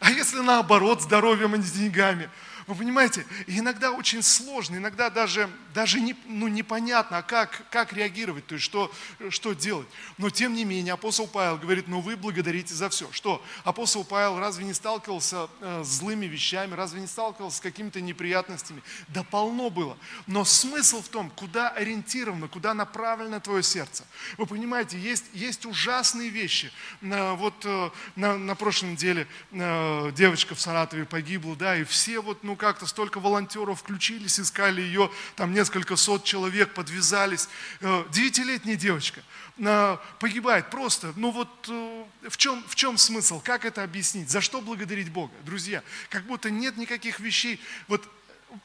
а 0.00 0.10
если 0.10 0.38
наоборот, 0.40 1.02
здоровьем, 1.02 1.54
а 1.54 1.58
не 1.58 1.64
деньгами? 1.64 2.30
Вы 2.68 2.74
понимаете, 2.74 3.24
иногда 3.46 3.92
очень 3.92 4.22
сложно, 4.22 4.76
иногда 4.76 5.08
даже, 5.08 5.48
даже 5.72 6.00
не, 6.00 6.14
ну, 6.26 6.48
непонятно, 6.48 7.16
а 7.16 7.22
как, 7.22 7.62
как 7.70 7.94
реагировать, 7.94 8.46
то 8.46 8.56
есть 8.56 8.64
что, 8.66 8.92
что 9.30 9.54
делать. 9.54 9.88
Но 10.18 10.28
тем 10.28 10.52
не 10.52 10.66
менее, 10.66 10.92
апостол 10.92 11.26
Павел 11.26 11.56
говорит, 11.56 11.88
ну 11.88 12.00
вы 12.02 12.14
благодарите 12.14 12.74
за 12.74 12.90
все. 12.90 13.10
Что? 13.10 13.42
Апостол 13.64 14.04
Павел 14.04 14.38
разве 14.38 14.66
не 14.66 14.74
сталкивался 14.74 15.48
э, 15.62 15.82
с 15.82 15.88
злыми 15.88 16.26
вещами, 16.26 16.74
разве 16.74 17.00
не 17.00 17.06
сталкивался 17.06 17.56
с 17.56 17.60
какими-то 17.60 18.02
неприятностями? 18.02 18.82
Да 19.08 19.22
полно 19.22 19.70
было. 19.70 19.96
Но 20.26 20.44
смысл 20.44 21.00
в 21.00 21.08
том, 21.08 21.30
куда 21.30 21.70
ориентировано, 21.70 22.48
куда 22.48 22.74
направлено 22.74 23.40
твое 23.40 23.62
сердце. 23.62 24.04
Вы 24.36 24.44
понимаете, 24.44 24.98
есть, 24.98 25.24
есть 25.32 25.64
ужасные 25.64 26.28
вещи. 26.28 26.70
На, 27.00 27.32
вот 27.32 27.54
э, 27.64 27.90
на, 28.14 28.36
на 28.36 28.54
прошлой 28.54 28.90
неделе 28.90 29.26
э, 29.52 30.12
девочка 30.14 30.54
в 30.54 30.60
Саратове 30.60 31.06
погибла, 31.06 31.56
да, 31.56 31.74
и 31.74 31.84
все 31.84 32.20
вот, 32.20 32.44
ну, 32.44 32.57
как-то 32.58 32.86
столько 32.86 33.20
волонтеров 33.20 33.80
включились, 33.80 34.38
искали 34.38 34.82
ее, 34.82 35.10
там 35.36 35.54
несколько 35.54 35.96
сот 35.96 36.24
человек 36.24 36.74
подвязались. 36.74 37.48
Э, 37.80 38.04
девятилетняя 38.10 38.76
девочка 38.76 39.22
погибает 40.20 40.70
просто. 40.70 41.12
Ну 41.16 41.30
вот 41.30 41.48
э, 41.68 42.04
в 42.28 42.36
чем, 42.36 42.62
в 42.68 42.76
чем 42.76 42.96
смысл? 42.96 43.40
Как 43.40 43.64
это 43.64 43.82
объяснить? 43.82 44.30
За 44.30 44.40
что 44.40 44.60
благодарить 44.60 45.10
Бога? 45.10 45.32
Друзья, 45.44 45.82
как 46.10 46.24
будто 46.24 46.50
нет 46.50 46.76
никаких 46.76 47.18
вещей. 47.18 47.60
Вот 47.88 48.08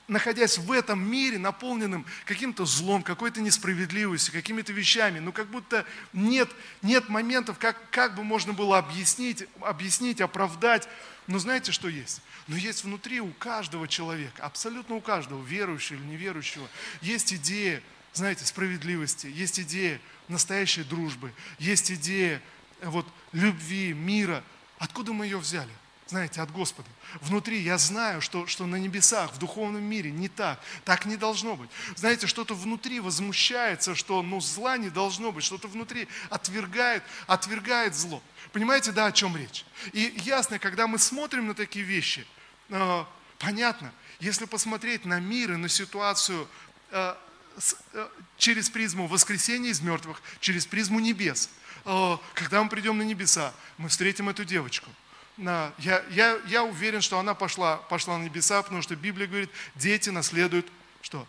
находясь 0.07 0.57
в 0.57 0.71
этом 0.71 1.03
мире, 1.03 1.37
наполненным 1.37 2.05
каким-то 2.25 2.65
злом, 2.65 3.03
какой-то 3.03 3.41
несправедливостью, 3.41 4.33
какими-то 4.33 4.71
вещами, 4.71 5.19
ну 5.19 5.31
как 5.31 5.47
будто 5.47 5.85
нет, 6.13 6.49
нет 6.81 7.09
моментов, 7.09 7.57
как, 7.57 7.77
как 7.89 8.15
бы 8.15 8.23
можно 8.23 8.53
было 8.53 8.77
объяснить, 8.77 9.45
объяснить, 9.61 10.21
оправдать. 10.21 10.87
Но 11.27 11.39
знаете, 11.39 11.71
что 11.71 11.87
есть? 11.87 12.21
Но 12.47 12.57
есть 12.57 12.83
внутри 12.83 13.21
у 13.21 13.31
каждого 13.33 13.87
человека, 13.87 14.43
абсолютно 14.43 14.95
у 14.95 15.01
каждого, 15.01 15.43
верующего 15.43 15.97
или 15.97 16.03
неверующего, 16.03 16.67
есть 17.01 17.33
идея, 17.33 17.81
знаете, 18.13 18.45
справедливости, 18.45 19.27
есть 19.27 19.59
идея 19.59 19.99
настоящей 20.27 20.83
дружбы, 20.83 21.31
есть 21.57 21.91
идея 21.91 22.41
вот, 22.81 23.07
любви, 23.31 23.93
мира. 23.93 24.43
Откуда 24.77 25.13
мы 25.13 25.25
ее 25.25 25.37
взяли? 25.37 25.71
Знаете, 26.13 26.41
от 26.41 26.51
Господа. 26.51 26.87
Внутри 27.21 27.59
я 27.59 27.79
знаю, 27.79 28.21
что, 28.21 28.45
что 28.45 28.67
на 28.67 28.75
небесах, 28.75 29.33
в 29.33 29.39
духовном 29.39 29.83
мире 29.83 30.11
не 30.11 30.29
так. 30.29 30.59
Так 30.85 31.05
не 31.05 31.17
должно 31.17 31.55
быть. 31.55 31.71
Знаете, 31.95 32.27
что-то 32.27 32.53
внутри 32.53 32.99
возмущается, 32.99 33.95
что 33.95 34.21
ну, 34.21 34.39
зла 34.39 34.77
не 34.77 34.91
должно 34.91 35.31
быть, 35.31 35.43
что-то 35.43 35.67
внутри 35.67 36.07
отвергает, 36.29 37.01
отвергает 37.25 37.95
зло. 37.95 38.21
Понимаете, 38.51 38.91
да, 38.91 39.07
о 39.07 39.11
чем 39.11 39.35
речь? 39.35 39.65
И 39.91 40.13
ясно, 40.17 40.59
когда 40.59 40.85
мы 40.85 40.99
смотрим 40.99 41.47
на 41.47 41.55
такие 41.55 41.83
вещи, 41.83 42.27
э, 42.69 43.05
понятно, 43.39 43.91
если 44.19 44.45
посмотреть 44.45 45.05
на 45.05 45.19
мир 45.19 45.53
и 45.53 45.55
на 45.55 45.67
ситуацию 45.67 46.47
э, 46.91 47.15
с, 47.57 47.75
э, 47.93 48.07
через 48.37 48.69
призму 48.69 49.07
воскресения 49.07 49.71
из 49.71 49.81
мертвых, 49.81 50.21
через 50.41 50.67
призму 50.67 50.99
небес, 50.99 51.49
э, 51.85 52.17
когда 52.35 52.63
мы 52.63 52.69
придем 52.69 52.99
на 52.99 53.03
небеса, 53.03 53.51
мы 53.79 53.89
встретим 53.89 54.29
эту 54.29 54.45
девочку– 54.45 54.91
я, 55.37 56.03
я, 56.09 56.39
я 56.47 56.63
уверен, 56.63 57.01
что 57.01 57.19
она 57.19 57.33
пошла, 57.33 57.77
пошла 57.77 58.17
на 58.17 58.23
небеса, 58.23 58.61
потому 58.61 58.81
что 58.81 58.95
Библия 58.95 59.27
говорит, 59.27 59.49
дети 59.75 60.09
наследуют 60.09 60.67
что? 61.01 61.27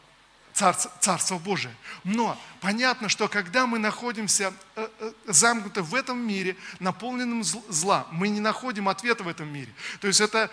Царство, 0.54 0.92
Царство 1.00 1.38
Божие. 1.38 1.74
Но 2.04 2.40
понятно, 2.60 3.08
что 3.08 3.26
когда 3.26 3.66
мы 3.66 3.80
находимся 3.80 4.54
э, 4.76 4.88
э, 5.00 5.12
замкнуты 5.26 5.82
в 5.82 5.96
этом 5.96 6.16
мире, 6.16 6.56
наполненном 6.78 7.42
зла, 7.42 8.06
мы 8.12 8.28
не 8.28 8.38
находим 8.38 8.88
ответа 8.88 9.24
в 9.24 9.28
этом 9.28 9.52
мире. 9.52 9.72
То 10.00 10.06
есть 10.06 10.20
это, 10.20 10.48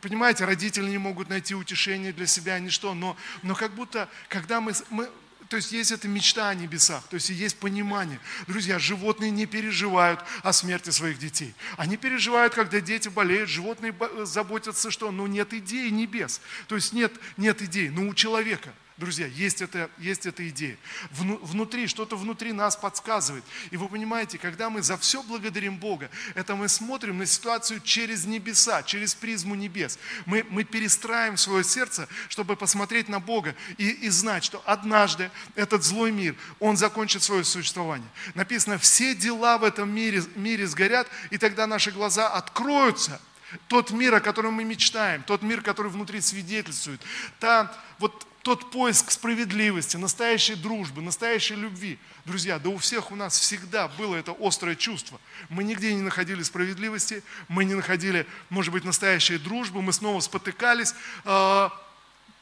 понимаете, 0.00 0.46
родители 0.46 0.88
не 0.88 0.96
могут 0.96 1.28
найти 1.28 1.54
утешение 1.54 2.14
для 2.14 2.26
себя, 2.26 2.58
ничто, 2.58 2.94
но, 2.94 3.14
но 3.42 3.54
как 3.54 3.74
будто, 3.74 4.08
когда 4.28 4.62
мы, 4.62 4.72
мы 4.88 5.10
то 5.48 5.56
есть 5.56 5.72
есть 5.72 5.92
эта 5.92 6.08
мечта 6.08 6.48
о 6.48 6.54
небесах, 6.54 7.02
то 7.08 7.14
есть 7.14 7.28
есть 7.30 7.56
понимание. 7.56 8.20
Друзья, 8.46 8.78
животные 8.78 9.30
не 9.30 9.46
переживают 9.46 10.20
о 10.42 10.52
смерти 10.52 10.90
своих 10.90 11.18
детей. 11.18 11.54
Они 11.76 11.96
переживают, 11.96 12.54
когда 12.54 12.80
дети 12.80 13.08
болеют, 13.08 13.48
животные 13.48 13.94
заботятся, 14.24 14.90
что 14.90 15.10
ну 15.10 15.26
нет 15.26 15.52
идеи 15.52 15.88
небес. 15.88 16.40
То 16.68 16.74
есть 16.74 16.92
нет, 16.92 17.12
нет 17.36 17.62
идей, 17.62 17.88
но 17.88 18.08
у 18.08 18.14
человека– 18.14 18.72
Друзья, 18.96 19.26
есть 19.26 19.60
эта, 19.60 19.90
есть 19.98 20.24
эта 20.24 20.48
идея. 20.48 20.78
Внутри, 21.10 21.86
что-то 21.86 22.16
внутри 22.16 22.52
нас 22.52 22.76
подсказывает. 22.76 23.44
И 23.70 23.76
вы 23.76 23.88
понимаете, 23.90 24.38
когда 24.38 24.70
мы 24.70 24.80
за 24.80 24.96
все 24.96 25.22
благодарим 25.22 25.76
Бога, 25.76 26.08
это 26.34 26.56
мы 26.56 26.66
смотрим 26.68 27.18
на 27.18 27.26
ситуацию 27.26 27.80
через 27.80 28.24
небеса, 28.24 28.82
через 28.82 29.14
призму 29.14 29.54
небес. 29.54 29.98
Мы, 30.24 30.46
мы 30.48 30.64
перестраиваем 30.64 31.36
свое 31.36 31.62
сердце, 31.62 32.08
чтобы 32.30 32.56
посмотреть 32.56 33.10
на 33.10 33.20
Бога 33.20 33.54
и, 33.76 33.90
и 33.90 34.08
знать, 34.08 34.44
что 34.44 34.62
однажды 34.64 35.30
этот 35.56 35.84
злой 35.84 36.10
мир, 36.10 36.34
он 36.58 36.78
закончит 36.78 37.22
свое 37.22 37.44
существование. 37.44 38.08
Написано, 38.34 38.78
все 38.78 39.14
дела 39.14 39.58
в 39.58 39.64
этом 39.64 39.90
мире, 39.90 40.22
мире 40.36 40.66
сгорят, 40.66 41.06
и 41.28 41.36
тогда 41.36 41.66
наши 41.66 41.90
глаза 41.90 42.28
откроются 42.28 43.20
тот 43.68 43.90
мир, 43.90 44.14
о 44.14 44.20
котором 44.20 44.54
мы 44.54 44.64
мечтаем, 44.64 45.22
тот 45.22 45.42
мир, 45.42 45.60
который 45.60 45.90
внутри 45.90 46.22
свидетельствует, 46.22 47.00
та 47.38 47.72
вот 47.98 48.26
тот 48.46 48.70
поиск 48.70 49.10
справедливости, 49.10 49.96
настоящей 49.96 50.54
дружбы, 50.54 51.02
настоящей 51.02 51.56
любви. 51.56 51.98
Друзья, 52.24 52.60
да 52.60 52.68
у 52.68 52.78
всех 52.78 53.10
у 53.10 53.16
нас 53.16 53.36
всегда 53.36 53.88
было 53.88 54.14
это 54.14 54.36
острое 54.38 54.76
чувство. 54.76 55.20
Мы 55.48 55.64
нигде 55.64 55.92
не 55.92 56.00
находили 56.00 56.44
справедливости, 56.44 57.24
мы 57.48 57.64
не 57.64 57.74
находили, 57.74 58.24
может 58.48 58.72
быть, 58.72 58.84
настоящей 58.84 59.38
дружбы, 59.38 59.82
мы 59.82 59.92
снова 59.92 60.20
спотыкались. 60.20 60.94
А, 61.24 61.72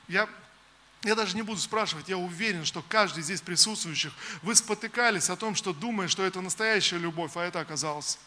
я, 0.06 0.28
я 1.04 1.14
даже 1.14 1.36
не 1.36 1.42
буду 1.42 1.58
спрашивать, 1.58 2.10
я 2.10 2.18
уверен, 2.18 2.66
что 2.66 2.84
каждый 2.86 3.22
здесь 3.22 3.40
присутствующих, 3.40 4.12
вы 4.42 4.54
спотыкались 4.54 5.30
о 5.30 5.36
том, 5.36 5.54
что 5.54 5.72
думая, 5.72 6.08
что 6.08 6.22
это 6.22 6.42
настоящая 6.42 6.98
любовь, 6.98 7.32
а 7.34 7.44
это 7.44 7.60
оказалось 7.60 8.18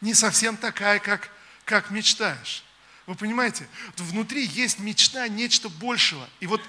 не 0.00 0.14
совсем 0.14 0.56
такая, 0.56 1.00
как, 1.00 1.30
как 1.64 1.90
мечтаешь. 1.90 2.62
Вы 3.06 3.14
понимаете, 3.14 3.68
внутри 3.96 4.46
есть 4.46 4.78
мечта 4.78 5.26
нечто 5.28 5.68
большего. 5.68 6.28
И 6.40 6.46
вот 6.46 6.60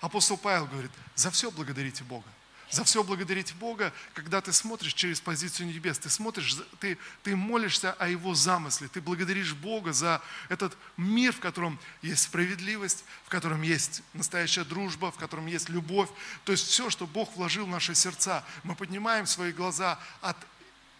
апостол 0.00 0.36
Павел 0.36 0.66
говорит, 0.66 0.90
за 1.14 1.30
все 1.30 1.50
благодарите 1.50 2.04
Бога. 2.04 2.26
За 2.70 2.84
все 2.84 3.02
благодарить 3.02 3.54
Бога, 3.54 3.94
когда 4.12 4.42
ты 4.42 4.52
смотришь 4.52 4.92
через 4.92 5.22
позицию 5.22 5.68
небес, 5.68 5.98
ты 5.98 6.10
смотришь, 6.10 6.54
ты, 6.80 6.98
ты 7.22 7.34
молишься 7.34 7.92
о 7.94 8.08
Его 8.08 8.34
замысле, 8.34 8.88
ты 8.88 9.00
благодаришь 9.00 9.54
Бога 9.54 9.94
за 9.94 10.20
этот 10.50 10.76
мир, 10.98 11.32
в 11.32 11.40
котором 11.40 11.78
есть 12.02 12.24
справедливость, 12.24 13.04
в 13.24 13.30
котором 13.30 13.62
есть 13.62 14.02
настоящая 14.12 14.64
дружба, 14.64 15.10
в 15.10 15.16
котором 15.16 15.46
есть 15.46 15.70
любовь. 15.70 16.10
То 16.44 16.52
есть 16.52 16.68
все, 16.68 16.90
что 16.90 17.06
Бог 17.06 17.34
вложил 17.36 17.64
в 17.64 17.70
наши 17.70 17.94
сердца, 17.94 18.44
мы 18.64 18.74
поднимаем 18.74 19.26
свои 19.26 19.52
глаза 19.52 19.98
от 20.20 20.36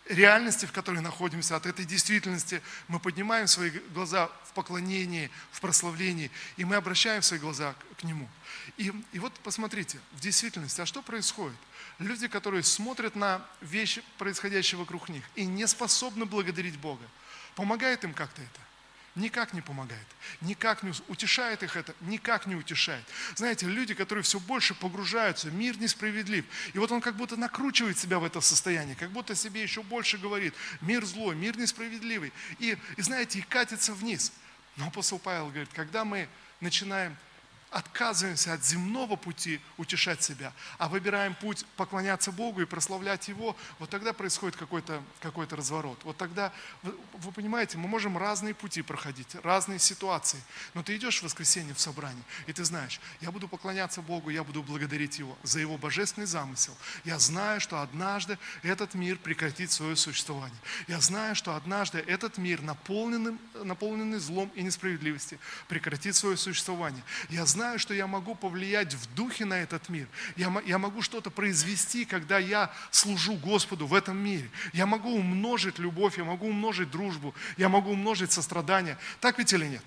реальности, 0.09 0.67
в 0.67 0.73
которой 0.73 1.01
находимся, 1.01 1.57
от 1.57 1.67
этой 1.67 1.85
действительности, 1.85 2.63
мы 2.89 2.99
поднимаем 2.99 3.47
свои 3.47 3.71
глаза 3.93 4.31
в 4.45 4.53
поклонении, 4.53 5.31
в 5.53 5.61
прославлении, 5.61 6.31
и 6.57 6.65
мы 6.65 6.77
обращаем 6.77 7.23
свои 7.23 7.39
глаза 7.39 7.75
к 7.99 8.05
Нему. 8.05 8.29
И, 8.77 8.93
и 9.13 9.19
вот 9.19 9.33
посмотрите, 9.41 9.99
в 10.13 10.21
действительности, 10.21 10.81
а 10.81 10.87
что 10.87 11.03
происходит? 11.03 11.57
Люди, 11.99 12.29
которые 12.29 12.63
смотрят 12.63 13.17
на 13.17 13.45
вещи, 13.61 14.03
происходящие 14.19 14.79
вокруг 14.79 15.09
них, 15.09 15.25
и 15.35 15.45
не 15.45 15.67
способны 15.67 16.25
благодарить 16.25 16.79
Бога, 16.79 17.05
помогает 17.55 18.05
им 18.05 18.15
как-то 18.15 18.41
это? 18.41 18.68
Никак 19.19 19.53
не 19.53 19.61
помогает, 19.61 20.07
никак 20.41 20.85
не 20.85 20.93
утешает 21.09 21.65
их 21.65 21.77
это, 21.77 21.93
никак 22.03 22.47
не 22.47 22.55
утешает. 22.55 23.05
Знаете, 23.35 23.67
люди, 23.67 23.93
которые 23.93 24.23
все 24.23 24.39
больше 24.39 24.75
погружаются, 24.75 25.51
мир 25.51 25.77
несправедлив. 25.77 26.45
И 26.73 26.79
вот 26.79 26.93
он 26.93 27.01
как 27.01 27.17
будто 27.17 27.37
накручивает 27.37 27.99
себя 27.99 28.21
в 28.21 28.25
это 28.25 28.41
состояние, 28.41 28.95
как 28.95 29.11
будто 29.11 29.35
себе 29.35 29.61
еще 29.61 29.83
больше 29.83 30.19
говорит, 30.19 30.55
мир 30.81 31.05
злой, 31.05 31.35
мир 31.35 31.59
несправедливый. 31.59 32.33
И, 32.61 32.79
и 32.97 33.03
знаете, 33.03 33.41
и 33.41 33.43
катится 33.43 33.93
вниз. 33.93 34.33
Но 34.77 34.87
апостол 34.87 35.19
Павел 35.19 35.49
говорит, 35.49 35.71
когда 35.75 36.05
мы 36.05 36.29
начинаем 36.61 37.17
отказываемся 37.71 38.55
от 38.55 38.65
земного 38.65 39.17
пути 39.17 39.61
утешать 39.77 40.23
себя, 40.23 40.53
а 40.79 40.89
выбираем 40.89 41.35
путь 41.35 41.67
поклоняться 41.77 42.33
Богу 42.33 42.63
и 42.63 42.65
прославлять 42.65 43.29
Его, 43.29 43.57
вот 43.79 43.91
тогда 43.91 44.13
происходит 44.13 44.57
какой-то 44.57 45.03
какой 45.21 45.47
разворот. 45.47 45.99
Вот 46.05 46.17
тогда, 46.17 46.53
вы, 46.83 46.95
вы 47.15 47.33
понимаете, 47.33 47.79
мы 47.79 47.89
можем 47.89 48.17
разные 48.17 48.55
пути 48.55 48.83
проходить, 48.83 49.35
разные 49.43 49.79
ситуации. 49.79 50.41
Но 50.75 50.83
ты 50.83 50.97
идешь 50.97 51.21
в 51.21 51.25
воскресенье 51.25 51.75
в 51.75 51.81
собрание, 51.81 52.23
и 52.47 52.53
ты 52.53 52.65
знаешь, 52.65 53.01
я 53.21 53.31
буду 53.31 53.49
поклоняться 53.49 54.01
Богу, 54.01 54.31
я 54.31 54.45
буду 54.45 54.63
благодарить 54.63 55.19
Его 55.19 55.37
за 55.43 55.61
Его 55.61 55.77
божественный 55.77 56.27
замысел. 56.27 56.77
Я 57.05 57.19
знаю, 57.19 57.61
что 57.61 57.83
однажды 57.83 58.39
этот 58.63 58.95
мир 58.95 59.19
прекратит 59.19 59.71
свое 59.71 59.97
существование. 59.97 60.59
Я 60.87 61.01
знаю, 61.01 61.35
что 61.35 61.55
однажды 61.55 61.99
этот 61.99 62.39
мир, 62.39 62.63
наполненный, 62.63 63.37
наполненный 63.63 64.19
злом 64.19 64.51
и 64.55 64.63
несправедливостью, 64.63 65.39
прекратит 65.69 66.17
свое 66.17 66.37
существование. 66.37 67.03
Я 67.29 67.45
знаю, 67.45 67.58
знаю, 67.59 67.81
что 67.81 67.93
я 67.93 68.07
могу 68.07 68.37
повлиять 68.37 68.95
в 68.95 69.15
духе 69.15 69.45
на 69.45 69.55
этот 69.55 69.89
мир. 69.89 70.07
Я, 70.37 70.55
я 70.65 70.79
могу 70.79 71.03
что-то 71.03 71.29
произвести, 71.29 72.05
когда 72.05 72.39
я 72.39 72.73
служу 72.93 73.35
Господу 73.35 73.89
в 73.89 73.95
этом 73.95 74.17
мире. 74.17 74.49
Я 74.73 74.87
могу 74.87 75.11
умножить 75.11 75.81
любовь, 75.81 76.19
я 76.19 76.25
могу 76.25 76.47
умножить 76.47 76.89
дружбу, 76.89 77.35
я 77.57 77.69
могу 77.69 77.91
умножить 77.91 78.31
сострадание. 78.31 78.97
Так 79.21 79.39
ведь 79.39 79.53
или 79.53 79.67
нет? 79.67 79.83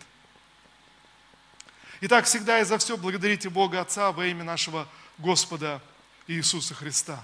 Итак, 2.02 2.26
всегда 2.26 2.60
и 2.60 2.66
за 2.66 2.78
все 2.78 2.98
благодарите 2.98 3.50
Бога 3.50 3.80
Отца 3.80 4.12
во 4.12 4.26
имя 4.26 4.44
нашего 4.44 4.86
Господа 5.18 5.82
Иисуса 6.28 6.74
Христа. 6.74 7.24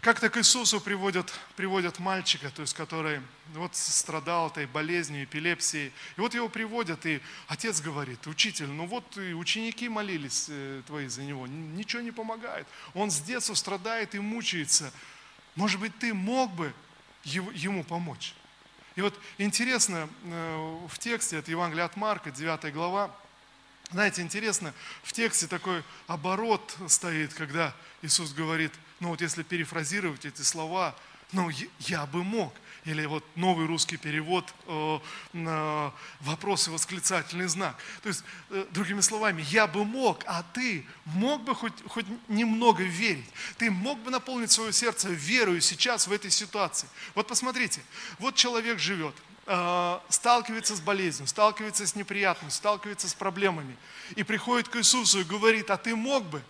Как-то 0.00 0.30
к 0.30 0.38
Иисусу 0.38 0.80
приводят, 0.80 1.32
приводят 1.56 1.98
мальчика, 1.98 2.50
то 2.50 2.62
есть 2.62 2.72
который 2.72 3.20
вот 3.52 3.74
страдал 3.74 4.48
этой 4.48 4.66
болезнью, 4.66 5.24
эпилепсией. 5.24 5.92
И 6.16 6.20
вот 6.20 6.34
его 6.34 6.48
приводят, 6.48 7.04
и 7.04 7.20
отец 7.48 7.80
говорит, 7.80 8.24
учитель, 8.28 8.68
ну 8.68 8.86
вот 8.86 9.16
и 9.18 9.32
ученики 9.34 9.88
молились 9.88 10.46
э, 10.50 10.82
твои 10.86 11.08
за 11.08 11.22
него, 11.22 11.48
ничего 11.48 12.00
не 12.00 12.12
помогает. 12.12 12.68
Он 12.94 13.10
с 13.10 13.20
детства 13.20 13.54
страдает 13.54 14.14
и 14.14 14.20
мучается. 14.20 14.92
Может 15.56 15.80
быть, 15.80 15.98
ты 15.98 16.14
мог 16.14 16.52
бы 16.52 16.72
ему 17.24 17.82
помочь? 17.82 18.34
И 18.94 19.00
вот 19.00 19.18
интересно, 19.36 20.08
э, 20.22 20.78
в 20.88 20.96
тексте, 21.00 21.38
это 21.38 21.50
Евангелие 21.50 21.84
от 21.84 21.96
Марка, 21.96 22.30
9 22.30 22.72
глава, 22.72 23.12
знаете, 23.90 24.22
интересно, 24.22 24.74
в 25.02 25.12
тексте 25.12 25.46
такой 25.46 25.82
оборот 26.06 26.76
стоит, 26.88 27.34
когда 27.34 27.74
Иисус 28.02 28.32
говорит– 28.32 28.72
ну 29.00 29.10
вот 29.10 29.20
если 29.20 29.42
перефразировать 29.42 30.24
эти 30.24 30.42
слова, 30.42 30.94
ну 31.32 31.50
я 31.80 32.06
бы 32.06 32.24
мог. 32.24 32.52
Или 32.84 33.04
вот 33.04 33.24
новый 33.34 33.66
русский 33.66 33.98
перевод, 33.98 34.46
э, 34.66 35.90
вопрос 36.20 36.68
и 36.68 36.70
восклицательный 36.70 37.46
знак. 37.46 37.76
То 38.02 38.08
есть, 38.08 38.24
э, 38.50 38.64
другими 38.70 39.00
словами, 39.00 39.44
я 39.50 39.66
бы 39.66 39.84
мог, 39.84 40.22
а 40.26 40.42
ты 40.42 40.86
мог 41.04 41.42
бы 41.42 41.54
хоть, 41.54 41.74
хоть 41.86 42.06
немного 42.28 42.82
верить. 42.82 43.28
Ты 43.58 43.70
мог 43.70 43.98
бы 43.98 44.10
наполнить 44.10 44.52
свое 44.52 44.72
сердце 44.72 45.08
верою 45.08 45.60
сейчас 45.60 46.06
в 46.06 46.12
этой 46.12 46.30
ситуации. 46.30 46.88
Вот 47.14 47.26
посмотрите, 47.26 47.82
вот 48.20 48.36
человек 48.36 48.78
живет, 48.78 49.14
э, 49.48 49.98
сталкивается 50.08 50.76
с 50.76 50.80
болезнью, 50.80 51.26
сталкивается 51.26 51.86
с 51.86 51.96
неприятностью, 51.96 52.58
сталкивается 52.58 53.08
с 53.08 53.14
проблемами. 53.14 53.76
И 54.14 54.22
приходит 54.22 54.68
к 54.68 54.76
Иисусу 54.76 55.20
и 55.20 55.24
говорит, 55.24 55.70
а 55.70 55.76
ты 55.76 55.96
мог 55.96 56.24
бы? 56.24 56.42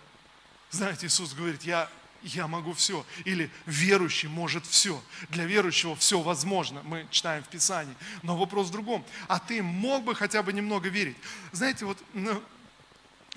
Знаете, 0.69 1.07
Иисус 1.07 1.33
говорит, 1.33 1.63
я 1.63 1.89
я 2.21 2.47
могу 2.47 2.73
все. 2.73 3.05
Или 3.25 3.49
верующий 3.65 4.27
может 4.27 4.65
все. 4.65 5.01
Для 5.29 5.45
верующего 5.45 5.95
все 5.95 6.19
возможно, 6.19 6.81
мы 6.83 7.07
читаем 7.11 7.43
в 7.43 7.47
Писании. 7.47 7.95
Но 8.23 8.35
вопрос 8.35 8.67
в 8.67 8.71
другом. 8.71 9.05
А 9.27 9.39
ты 9.39 9.63
мог 9.63 10.03
бы 10.03 10.15
хотя 10.15 10.43
бы 10.43 10.51
немного 10.51 10.89
верить? 10.89 11.17
Знаете, 11.53 11.85
вот 11.85 11.97
ну, 12.13 12.43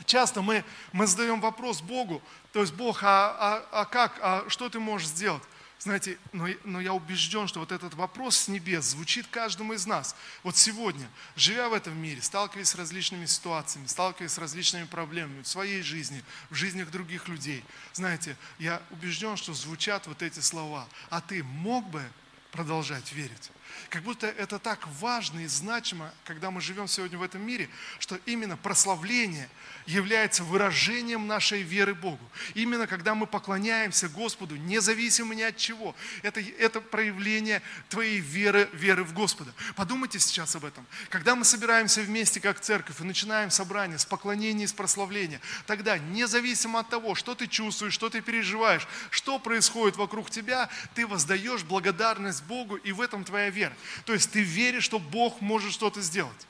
часто 0.05 0.43
мы, 0.43 0.65
мы 0.93 1.07
задаем 1.07 1.41
вопрос 1.41 1.81
Богу, 1.81 2.23
то 2.53 2.61
есть 2.61 2.73
Бог, 2.75 3.03
а, 3.03 3.37
а, 3.39 3.83
а 3.83 3.85
как, 3.85 4.19
а 4.21 4.45
что 4.49 4.69
ты 4.69 4.79
можешь 4.81 5.09
сделать? 5.09 5.43
Знаете, 5.83 6.17
но, 6.33 6.47
но 6.63 6.81
я 6.81 6.93
убежден, 6.95 7.49
что 7.49 7.59
вот 7.59 7.73
этот 7.73 7.95
вопрос 7.95 8.37
с 8.37 8.47
небес 8.49 8.85
звучит 8.85 9.27
каждому 9.27 9.73
из 9.73 9.85
нас. 9.85 10.15
Вот 10.45 10.57
сегодня, 10.57 11.11
живя 11.35 11.69
в 11.69 11.73
этом 11.73 12.01
мире, 12.01 12.23
сталкиваясь 12.23 12.69
с 12.69 12.77
различными 12.77 13.27
ситуациями, 13.27 13.89
сталкиваясь 13.89 14.31
с 14.31 14.39
различными 14.39 14.85
проблемами 14.85 15.43
в 15.43 15.49
своей 15.49 15.83
жизни, 15.83 16.23
в 16.51 16.55
жизнях 16.55 16.93
других 16.93 17.27
людей, 17.27 17.65
знаете, 17.95 18.37
я 18.61 18.81
убежден, 18.91 19.37
что 19.37 19.55
звучат 19.55 20.07
вот 20.07 20.23
эти 20.23 20.39
слова. 20.39 20.87
А 21.11 21.21
ты 21.21 21.43
мог 21.43 21.85
бы 21.91 22.09
продолжать 22.53 23.13
верить? 23.13 23.51
Как 23.89 24.03
будто 24.03 24.27
это 24.27 24.59
так 24.59 24.87
важно 25.01 25.41
и 25.41 25.47
значимо, 25.47 26.13
когда 26.25 26.51
мы 26.51 26.61
живем 26.61 26.89
сегодня 26.89 27.19
в 27.19 27.23
этом 27.23 27.43
мире, 27.43 27.69
что 27.99 28.19
именно 28.27 28.57
прославление 28.57 29.49
является 29.87 30.45
выражением 30.45 31.27
нашей 31.27 31.63
веры 31.63 31.95
Богу. 31.95 32.25
Именно 32.55 32.87
когда 32.87 33.15
мы 33.15 33.27
поклоняемся 33.27 34.09
Господу, 34.09 34.57
независимо 34.57 35.35
ни 35.35 35.43
от 35.43 35.57
чего, 35.57 35.95
это, 36.23 36.41
это 36.41 36.81
проявление 36.81 37.63
твоей 37.89 38.21
веры, 38.21 38.69
веры 38.73 39.05
в 39.05 39.13
Господа. 39.13 39.53
Подумайте 39.77 40.19
сейчас 40.19 40.55
об 40.57 40.65
этом. 40.65 40.87
Когда 41.09 41.35
мы 41.35 41.45
собираемся 41.45 42.01
вместе 42.01 42.41
как 42.41 42.61
церковь 42.61 43.01
и 43.01 43.05
начинаем 43.05 43.51
собрание 43.51 43.99
с 43.99 44.05
поклонения 44.05 44.65
и 44.65 44.69
с 44.69 44.73
прославления, 44.73 45.41
тогда 45.67 45.99
независимо 45.99 46.81
от 46.81 46.89
того, 46.89 47.15
что 47.15 47.35
ты 47.35 47.47
чувствуешь, 47.47 47.93
что 47.93 48.09
ты 48.09 48.21
переживаешь, 48.21 48.87
что 49.11 49.39
происходит 49.39 49.97
вокруг 49.97 50.31
тебя, 50.31 50.69
ты 50.95 51.07
воздаешь 51.07 51.63
благодарность 51.63 52.43
Богу, 52.45 52.77
и 52.77 52.93
в 52.93 53.01
этом 53.01 53.25
твоя 53.25 53.51
вера 53.51 53.62
вера. 53.63 53.77
То 54.05 54.13
есть 54.13 54.31
ты 54.33 54.43
веришь, 54.43 54.85
что 54.85 54.99
Бог 54.99 55.41
может 55.41 55.73
что-то 55.73 56.01
сделать. 56.01 56.47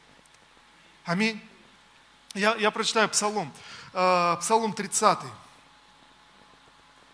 Аминь. 1.04 1.40
Я, 2.34 2.54
я 2.56 2.70
прочитаю 2.70 3.08
Псалом. 3.08 3.52
Э, 3.92 4.36
Псалом 4.40 4.72
30. 4.72 5.18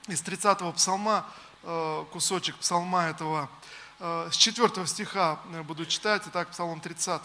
Из 0.07 0.23
30 0.23 0.75
псалма, 0.75 1.27
э, 1.65 2.05
кусочек 2.13 2.57
псалма 2.57 3.09
этого, 3.09 3.51
э, 3.99 4.31
с 4.33 4.37
4 4.37 4.87
стиха 4.87 5.41
буду 5.65 5.85
читать. 5.85 6.23
Итак, 6.27 6.51
Псалом 6.51 6.81
30. 6.81 7.23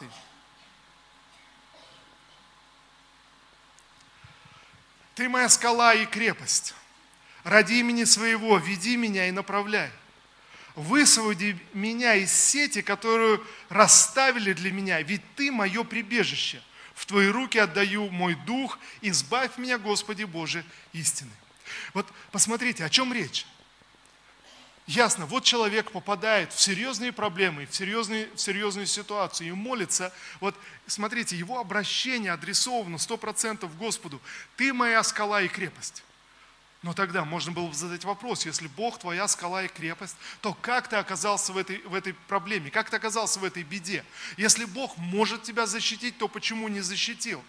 Ты 5.16 5.30
моя 5.30 5.48
скала 5.48 5.94
и 5.94 6.06
крепость. 6.06 6.74
Ради 7.44 7.74
имени 7.74 8.06
своего 8.06 8.58
веди 8.58 8.98
меня 8.98 9.28
и 9.28 9.32
направляй 9.32 9.92
высвободи 10.76 11.58
меня 11.74 12.16
из 12.16 12.32
сети, 12.32 12.82
которую 12.82 13.46
расставили 13.70 14.54
для 14.54 14.72
меня, 14.72 15.02
ведь 15.02 15.22
Ты 15.36 15.52
мое 15.52 15.84
прибежище. 15.84 16.62
В 16.96 17.06
Твои 17.06 17.28
руки 17.28 17.58
отдаю 17.58 18.10
мой 18.10 18.36
дух, 18.36 18.80
избавь 19.02 19.58
меня, 19.58 19.78
Господи 19.78 20.24
Боже, 20.24 20.64
истины. 20.94 21.32
Вот 21.94 22.08
посмотрите, 22.32 22.86
о 22.86 22.90
чем 22.90 23.14
речь. 23.14 23.46
Ясно, 24.86 25.26
вот 25.26 25.46
человек 25.46 25.92
попадает 25.92 26.52
в 26.52 26.60
серьезные 26.60 27.14
проблемы, 27.14 27.66
в, 27.66 27.74
серьезные, 27.74 28.30
в 28.36 28.38
серьезную 28.38 28.86
ситуацию 28.86 29.48
и 29.48 29.52
молится. 29.54 30.14
Вот 30.42 30.56
смотрите, 30.88 31.38
его 31.38 31.60
обращение 31.60 32.34
адресовано 32.34 32.98
100% 32.98 33.78
Господу. 33.78 34.22
Ты 34.58 34.74
моя 34.74 35.02
скала 35.04 35.42
и 35.42 35.48
крепость. 35.48 36.04
Но 36.84 36.94
тогда 36.94 37.24
можно 37.24 37.54
было 37.54 37.68
бы 37.68 37.74
задать 37.74 38.04
вопрос, 38.04 38.46
если 38.46 38.68
Бог 38.68 39.00
твоя 39.00 39.30
скала 39.30 39.64
и 39.64 39.70
крепость, 39.70 40.18
то 40.42 40.54
как 40.54 40.90
ты 40.90 40.98
оказался 40.98 41.54
в 41.54 41.58
этой, 41.58 41.82
в 41.84 41.94
этой 41.94 42.14
проблеме, 42.14 42.70
как 42.70 42.90
ты 42.90 42.98
оказался 42.98 43.40
в 43.40 43.46
этой 43.46 43.64
беде? 43.64 44.04
Если 44.36 44.66
Бог 44.66 44.98
может 44.98 45.44
тебя 45.44 45.66
защитить, 45.66 46.18
то 46.18 46.28
почему 46.28 46.68
не 46.68 46.82
защитил? 46.82 47.42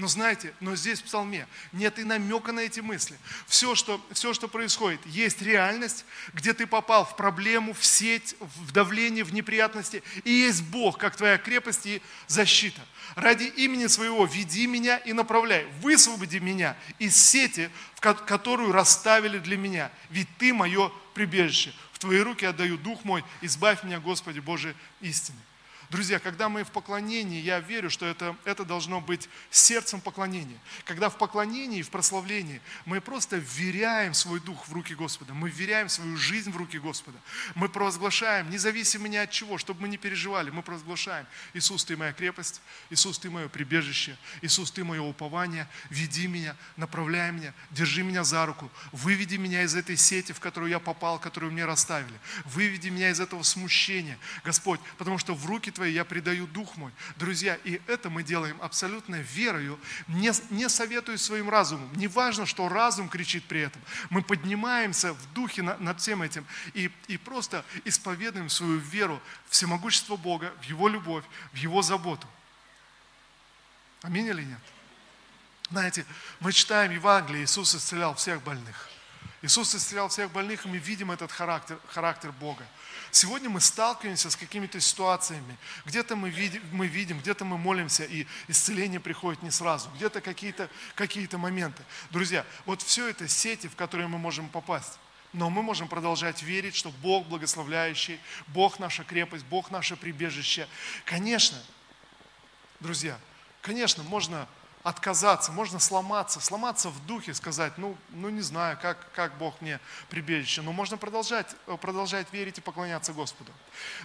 Но 0.00 0.06
знаете, 0.06 0.54
но 0.60 0.76
здесь 0.76 1.00
в 1.00 1.04
псалме 1.04 1.46
нет 1.72 1.98
и 1.98 2.04
намека 2.04 2.52
на 2.52 2.60
эти 2.60 2.80
мысли. 2.80 3.18
Все 3.46 3.74
что, 3.74 4.00
все, 4.12 4.32
что 4.32 4.48
происходит, 4.48 4.98
есть 5.04 5.42
реальность, 5.42 6.06
где 6.32 6.54
ты 6.54 6.66
попал 6.66 7.04
в 7.04 7.16
проблему, 7.16 7.74
в 7.74 7.84
сеть, 7.84 8.34
в 8.40 8.72
давление, 8.72 9.24
в 9.24 9.34
неприятности. 9.34 10.02
И 10.24 10.32
есть 10.32 10.62
Бог, 10.62 10.96
как 10.96 11.16
твоя 11.16 11.36
крепость 11.36 11.84
и 11.84 12.00
защита. 12.28 12.80
Ради 13.14 13.44
имени 13.44 13.88
своего 13.88 14.24
веди 14.24 14.66
меня 14.66 14.96
и 14.96 15.12
направляй. 15.12 15.66
Высвободи 15.82 16.40
меня 16.40 16.78
из 16.98 17.14
сети, 17.14 17.68
которую 18.00 18.72
расставили 18.72 19.38
для 19.38 19.58
меня. 19.58 19.92
Ведь 20.08 20.28
ты 20.38 20.54
мое 20.54 20.90
прибежище. 21.12 21.74
В 21.92 21.98
твои 21.98 22.20
руки 22.20 22.46
отдаю 22.46 22.78
дух 22.78 23.04
мой. 23.04 23.22
Избавь 23.42 23.84
меня, 23.84 24.00
Господи 24.00 24.40
Боже, 24.40 24.74
истины. 25.02 25.36
Друзья, 25.90 26.20
когда 26.20 26.48
мы 26.48 26.62
в 26.62 26.70
поклонении, 26.70 27.40
я 27.40 27.58
верю, 27.58 27.90
что 27.90 28.06
это, 28.06 28.36
это 28.44 28.64
должно 28.64 29.00
быть 29.00 29.28
сердцем 29.50 30.00
поклонения. 30.00 30.56
Когда 30.84 31.08
в 31.08 31.18
поклонении, 31.18 31.82
в 31.82 31.90
прославлении 31.90 32.60
мы 32.84 33.00
просто 33.00 33.38
вверяем 33.38 34.14
свой 34.14 34.38
дух 34.38 34.68
в 34.68 34.72
руки 34.72 34.94
Господа, 34.94 35.34
мы 35.34 35.50
вверяем 35.50 35.88
свою 35.88 36.16
жизнь 36.16 36.52
в 36.52 36.56
руки 36.56 36.78
Господа. 36.78 37.18
Мы 37.56 37.68
провозглашаем, 37.68 38.50
независимо 38.50 39.08
ни 39.08 39.16
от 39.16 39.32
чего, 39.32 39.58
чтобы 39.58 39.82
мы 39.82 39.88
не 39.88 39.96
переживали, 39.96 40.50
мы 40.50 40.62
провозглашаем, 40.62 41.26
Иисус, 41.54 41.84
Ты 41.84 41.96
моя 41.96 42.12
крепость, 42.12 42.60
Иисус, 42.90 43.18
Ты 43.18 43.28
мое 43.28 43.48
прибежище, 43.48 44.16
Иисус, 44.42 44.70
Ты 44.70 44.84
мое 44.84 45.02
упование, 45.02 45.66
веди 45.88 46.28
меня, 46.28 46.54
направляй 46.76 47.32
меня, 47.32 47.52
держи 47.72 48.04
меня 48.04 48.22
за 48.22 48.46
руку, 48.46 48.70
выведи 48.92 49.38
меня 49.38 49.64
из 49.64 49.74
этой 49.74 49.96
сети, 49.96 50.30
в 50.30 50.38
которую 50.38 50.70
я 50.70 50.78
попал, 50.78 51.18
которую 51.18 51.50
мне 51.50 51.64
расставили, 51.64 52.14
выведи 52.44 52.90
меня 52.90 53.10
из 53.10 53.18
этого 53.18 53.42
смущения, 53.42 54.16
Господь, 54.44 54.78
потому 54.96 55.18
что 55.18 55.34
в 55.34 55.46
руки 55.46 55.72
Твои 55.72 55.79
я 55.88 56.04
предаю 56.04 56.46
Дух 56.46 56.76
мой. 56.76 56.92
Друзья, 57.16 57.58
и 57.64 57.80
это 57.86 58.10
мы 58.10 58.22
делаем 58.22 58.60
абсолютно 58.60 59.16
верою, 59.16 59.78
не, 60.08 60.32
не 60.50 60.68
советую 60.68 61.18
своим 61.18 61.48
разумом. 61.48 61.90
Не 61.94 62.08
важно, 62.08 62.46
что 62.46 62.68
разум 62.68 63.08
кричит 63.08 63.44
при 63.44 63.60
этом. 63.60 63.80
Мы 64.10 64.22
поднимаемся 64.22 65.14
в 65.14 65.32
духе 65.32 65.62
над 65.62 66.00
всем 66.00 66.22
этим 66.22 66.46
и, 66.74 66.90
и 67.08 67.16
просто 67.16 67.64
исповедуем 67.84 68.48
свою 68.48 68.78
веру 68.78 69.20
в 69.46 69.52
всемогущество 69.52 70.16
Бога, 70.16 70.52
в 70.60 70.64
Его 70.64 70.88
любовь, 70.88 71.24
в 71.52 71.56
Его 71.56 71.82
заботу. 71.82 72.26
Аминь 74.02 74.26
или 74.26 74.42
нет? 74.42 74.60
Знаете, 75.70 76.04
мы 76.40 76.52
читаем 76.52 76.92
Евангелие, 76.92 77.44
Иисус 77.44 77.74
исцелял 77.74 78.14
всех 78.14 78.42
больных. 78.42 78.88
Иисус 79.42 79.74
исцелял 79.74 80.08
всех 80.08 80.30
больных, 80.32 80.66
и 80.66 80.68
мы 80.68 80.76
видим 80.76 81.10
этот 81.10 81.32
характер, 81.32 81.78
характер 81.88 82.30
Бога. 82.32 82.66
Сегодня 83.10 83.48
мы 83.48 83.60
сталкиваемся 83.60 84.30
с 84.30 84.36
какими-то 84.36 84.78
ситуациями. 84.80 85.56
Где-то 85.86 86.14
мы 86.14 86.28
видим, 86.28 86.62
мы 86.72 86.86
видим 86.86 87.18
где-то 87.20 87.46
мы 87.46 87.56
молимся, 87.56 88.04
и 88.04 88.26
исцеление 88.48 89.00
приходит 89.00 89.42
не 89.42 89.50
сразу. 89.50 89.88
Где-то 89.96 90.20
какие-то 90.20 90.68
какие 90.94 91.26
моменты. 91.36 91.82
Друзья, 92.10 92.44
вот 92.66 92.82
все 92.82 93.08
это 93.08 93.26
сети, 93.28 93.66
в 93.66 93.76
которые 93.76 94.08
мы 94.08 94.18
можем 94.18 94.48
попасть. 94.48 94.98
Но 95.32 95.48
мы 95.48 95.62
можем 95.62 95.88
продолжать 95.88 96.42
верить, 96.42 96.74
что 96.74 96.90
Бог 96.90 97.26
благословляющий, 97.26 98.20
Бог 98.48 98.78
наша 98.78 99.04
крепость, 99.04 99.44
Бог 99.46 99.70
наше 99.70 99.96
прибежище. 99.96 100.68
Конечно, 101.04 101.58
друзья, 102.80 103.18
конечно, 103.62 104.02
можно 104.02 104.48
отказаться, 104.82 105.52
можно 105.52 105.78
сломаться, 105.78 106.40
сломаться 106.40 106.88
в 106.88 107.06
духе, 107.06 107.34
сказать, 107.34 107.76
ну, 107.76 107.96
ну 108.10 108.30
не 108.30 108.40
знаю, 108.40 108.78
как, 108.80 109.12
как 109.12 109.36
Бог 109.36 109.60
мне 109.60 109.78
прибежище, 110.08 110.62
но 110.62 110.72
можно 110.72 110.96
продолжать, 110.96 111.54
э, 111.66 111.76
продолжать 111.76 112.32
верить 112.32 112.58
и 112.58 112.60
поклоняться 112.62 113.12
Господу. 113.12 113.52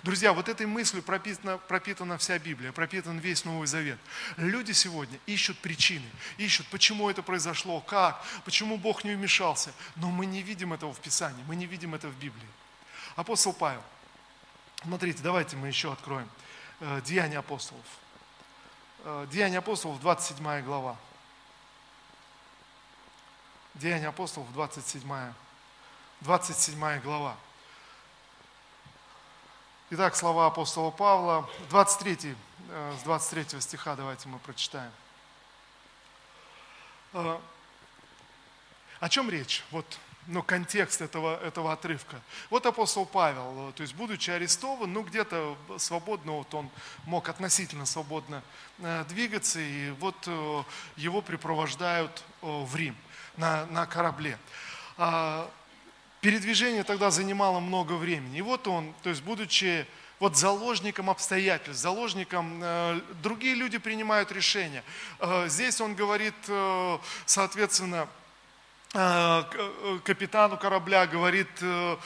Друзья, 0.03 0.33
вот 0.33 0.49
этой 0.49 0.65
мыслью 0.65 1.01
пропитана, 1.01 1.57
пропитана 1.57 2.17
вся 2.17 2.39
Библия, 2.39 2.73
пропитан 2.73 3.19
весь 3.19 3.45
Новый 3.45 3.67
Завет. 3.67 3.99
Люди 4.35 4.73
сегодня 4.73 5.17
ищут 5.25 5.57
причины, 5.59 6.09
ищут, 6.37 6.67
почему 6.67 7.09
это 7.09 7.23
произошло, 7.23 7.79
как, 7.79 8.21
почему 8.43 8.77
Бог 8.77 9.05
не 9.05 9.15
вмешался, 9.15 9.71
но 9.95 10.11
мы 10.11 10.25
не 10.25 10.41
видим 10.41 10.73
этого 10.73 10.93
в 10.93 10.99
Писании, 10.99 11.43
мы 11.47 11.55
не 11.55 11.67
видим 11.67 11.95
это 11.95 12.09
в 12.09 12.17
Библии. 12.19 12.49
Апостол 13.15 13.53
Павел, 13.53 13.83
смотрите, 14.83 15.23
давайте 15.23 15.55
мы 15.55 15.67
еще 15.67 15.93
откроем 15.93 16.29
э, 16.81 17.01
Деяния 17.05 17.37
апостолов. 17.37 17.85
Э, 19.07 19.27
Деяния 19.29 19.59
апостолов, 19.59 19.99
27 19.99 20.63
глава. 20.63 20.97
Деяния 23.75 24.07
апостолов, 24.07 24.51
27, 24.53 25.33
27 26.21 26.99
глава. 27.01 27.37
Итак, 29.91 30.15
слова 30.15 30.47
апостола 30.47 30.89
Павла, 30.89 31.47
23, 31.69 32.35
э, 32.69 32.97
с 32.99 33.03
23 33.03 33.61
стиха 33.61 33.95
давайте 33.95 34.27
мы 34.27 34.39
прочитаем. 34.39 34.91
Э, 37.13 37.39
о 38.99 39.09
чем 39.09 39.29
речь? 39.29 39.63
Вот 39.69 39.99
ну, 40.27 40.41
контекст 40.43 41.01
этого, 41.01 41.39
этого 41.43 41.71
отрывка. 41.71 42.21
Вот 42.49 42.65
апостол 42.65 43.05
Павел, 43.05 43.71
то 43.75 43.81
есть 43.83 43.95
будучи 43.95 44.31
арестован, 44.31 44.91
ну 44.91 45.03
где-то 45.03 45.57
свободно, 45.77 46.33
вот 46.33 46.53
он 46.53 46.69
мог 47.05 47.29
относительно 47.29 47.85
свободно 47.85 48.41
э, 48.79 49.05
двигаться, 49.09 49.59
и 49.59 49.91
вот 49.99 50.15
э, 50.27 50.63
его 50.97 51.21
припровождают 51.21 52.23
э, 52.41 52.45
в 52.45 52.75
Рим 52.75 52.95
на, 53.37 53.65
на 53.67 53.85
корабле. 53.85 54.37
А, 54.97 55.49
передвижение 56.21 56.83
тогда 56.83 57.11
занимало 57.11 57.59
много 57.59 57.93
времени. 57.93 58.39
И 58.39 58.41
вот 58.41 58.67
он, 58.67 58.93
то 59.03 59.09
есть 59.09 59.21
будучи 59.21 59.85
вот 60.19 60.37
заложником 60.37 61.09
обстоятельств, 61.09 61.81
заложником, 61.81 62.61
э, 62.63 63.01
другие 63.21 63.53
люди 63.53 63.77
принимают 63.77 64.31
решения. 64.31 64.83
Э, 65.19 65.47
здесь 65.47 65.79
он 65.81 65.93
говорит, 65.93 66.35
э, 66.47 66.97
соответственно, 67.25 68.07
Э, 68.07 68.07
э, 68.07 68.24
капитану 68.91 70.57
корабля, 70.57 71.05
говорит 71.05 71.49
э, 71.59 71.97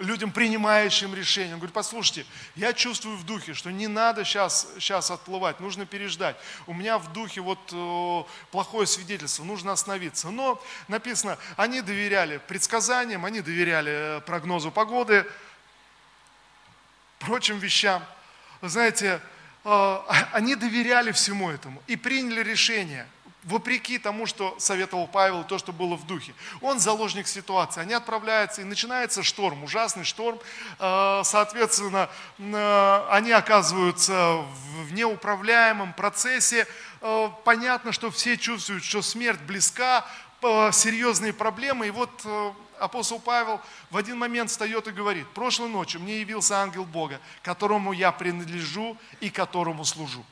людям, 0.00 0.30
принимающим 0.30 1.14
решения, 1.14 1.54
он 1.54 1.58
говорит, 1.58 1.72
послушайте, 1.72 2.26
я 2.54 2.74
чувствую 2.74 3.16
в 3.16 3.24
духе, 3.24 3.54
что 3.54 3.70
не 3.70 3.86
надо 3.86 4.24
сейчас, 4.24 4.68
сейчас 4.78 5.10
отплывать, 5.10 5.60
нужно 5.60 5.86
переждать. 5.86 6.36
У 6.66 6.74
меня 6.74 6.98
в 6.98 7.12
духе 7.14 7.40
вот 7.40 8.28
плохое 8.50 8.86
свидетельство, 8.86 9.44
нужно 9.44 9.72
остановиться. 9.72 10.30
Но 10.30 10.62
написано, 10.88 11.38
они 11.56 11.80
доверяли 11.80 12.38
предсказаниям, 12.46 13.24
они 13.24 13.40
доверяли 13.40 14.22
прогнозу 14.26 14.70
погоды, 14.70 15.24
прочим 17.20 17.58
вещам. 17.58 18.04
знаете, 18.60 19.20
они 19.64 20.56
доверяли 20.56 21.12
всему 21.12 21.50
этому 21.50 21.82
и 21.86 21.96
приняли 21.96 22.42
решение– 22.42 23.08
вопреки 23.44 23.98
тому, 23.98 24.26
что 24.26 24.54
советовал 24.58 25.06
Павел, 25.06 25.44
то, 25.44 25.58
что 25.58 25.72
было 25.72 25.96
в 25.96 26.06
духе. 26.06 26.34
Он 26.60 26.78
заложник 26.78 27.26
ситуации. 27.26 27.80
Они 27.80 27.92
отправляются, 27.94 28.62
и 28.62 28.64
начинается 28.64 29.22
шторм, 29.22 29.64
ужасный 29.64 30.04
шторм. 30.04 30.38
Э, 30.78 31.22
соответственно, 31.24 32.08
э, 32.38 33.06
они 33.10 33.32
оказываются 33.32 34.44
в 34.86 34.92
неуправляемом 34.92 35.92
процессе. 35.92 36.66
Э, 37.00 37.28
понятно, 37.44 37.92
что 37.92 38.10
все 38.10 38.36
чувствуют, 38.36 38.84
что 38.84 39.02
смерть 39.02 39.40
близка, 39.40 40.06
серьезные 40.72 41.32
проблемы. 41.32 41.86
И 41.86 41.90
вот 41.90 42.10
апостол 42.78 43.18
Павел 43.18 43.62
в 43.90 43.96
один 43.96 44.18
момент 44.18 44.50
встает 44.50 44.86
и 44.86 44.90
говорит, 44.90 45.26
прошлой 45.28 45.70
ночью 45.70 46.02
мне 46.02 46.20
явился 46.20 46.58
ангел 46.58 46.84
Бога, 46.84 47.18
которому 47.42 47.92
я 47.92 48.12
принадлежу 48.12 48.98
и 49.20 49.30
которому 49.30 49.86
служу. 49.86 50.22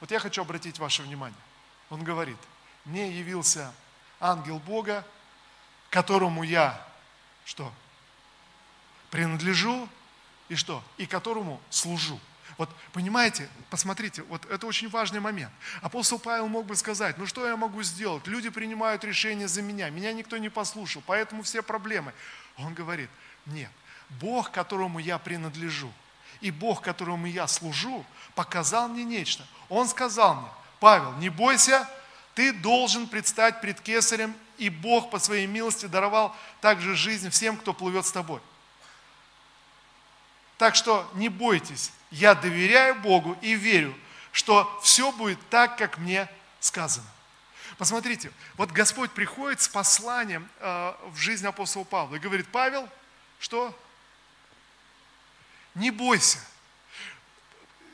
Вот 0.00 0.10
я 0.10 0.18
хочу 0.18 0.42
обратить 0.42 0.80
ваше 0.80 1.02
внимание. 1.02 1.38
Он 1.88 2.02
говорит, 2.02 2.36
мне 2.84 3.10
явился 3.10 3.72
ангел 4.20 4.58
Бога, 4.58 5.04
которому 5.90 6.42
я 6.42 6.80
что? 7.44 7.72
Принадлежу 9.10 9.88
и 10.48 10.54
что? 10.54 10.82
И 10.96 11.06
которому 11.06 11.60
служу. 11.70 12.20
Вот 12.58 12.68
понимаете, 12.92 13.48
посмотрите, 13.70 14.22
вот 14.24 14.44
это 14.50 14.66
очень 14.66 14.88
важный 14.90 15.20
момент. 15.20 15.52
Апостол 15.80 16.18
Павел 16.18 16.46
мог 16.46 16.66
бы 16.66 16.76
сказать, 16.76 17.16
ну 17.16 17.26
что 17.26 17.46
я 17.46 17.56
могу 17.56 17.82
сделать? 17.82 18.26
Люди 18.26 18.50
принимают 18.50 19.02
решения 19.02 19.48
за 19.48 19.62
меня, 19.62 19.88
меня 19.88 20.12
никто 20.12 20.36
не 20.36 20.50
послушал, 20.50 21.02
поэтому 21.06 21.42
все 21.42 21.62
проблемы. 21.62 22.12
Он 22.56 22.74
говорит, 22.74 23.08
нет, 23.46 23.70
Бог, 24.10 24.50
которому 24.50 24.98
я 24.98 25.18
принадлежу, 25.18 25.90
и 26.40 26.50
Бог, 26.50 26.82
которому 26.82 27.26
я 27.26 27.46
служу, 27.46 28.04
показал 28.34 28.88
мне 28.88 29.04
нечто. 29.04 29.46
Он 29.68 29.88
сказал 29.88 30.34
мне, 30.34 30.50
Павел, 30.80 31.12
не 31.14 31.30
бойся, 31.30 31.88
ты 32.34 32.52
должен 32.52 33.06
предстать 33.06 33.60
пред 33.60 33.80
кесарем, 33.80 34.34
и 34.58 34.68
Бог 34.68 35.10
по 35.10 35.18
своей 35.18 35.46
милости 35.46 35.86
даровал 35.86 36.36
также 36.60 36.94
жизнь 36.94 37.30
всем, 37.30 37.56
кто 37.56 37.72
плывет 37.72 38.06
с 38.06 38.12
тобой. 38.12 38.40
Так 40.58 40.74
что 40.74 41.10
не 41.14 41.28
бойтесь, 41.30 41.90
я 42.10 42.34
доверяю 42.34 42.94
Богу 42.96 43.36
и 43.40 43.54
верю, 43.54 43.96
что 44.32 44.80
все 44.82 45.10
будет 45.12 45.38
так, 45.48 45.78
как 45.78 45.98
мне 45.98 46.28
сказано. 46.60 47.06
Посмотрите, 47.78 48.30
вот 48.56 48.70
Господь 48.70 49.10
приходит 49.12 49.62
с 49.62 49.68
посланием 49.68 50.46
э, 50.58 50.94
в 51.06 51.16
жизнь 51.16 51.46
апостола 51.46 51.84
Павла 51.84 52.16
и 52.16 52.18
говорит, 52.18 52.46
Павел, 52.52 52.86
что? 53.38 53.74
Не 55.74 55.90
бойся. 55.90 56.38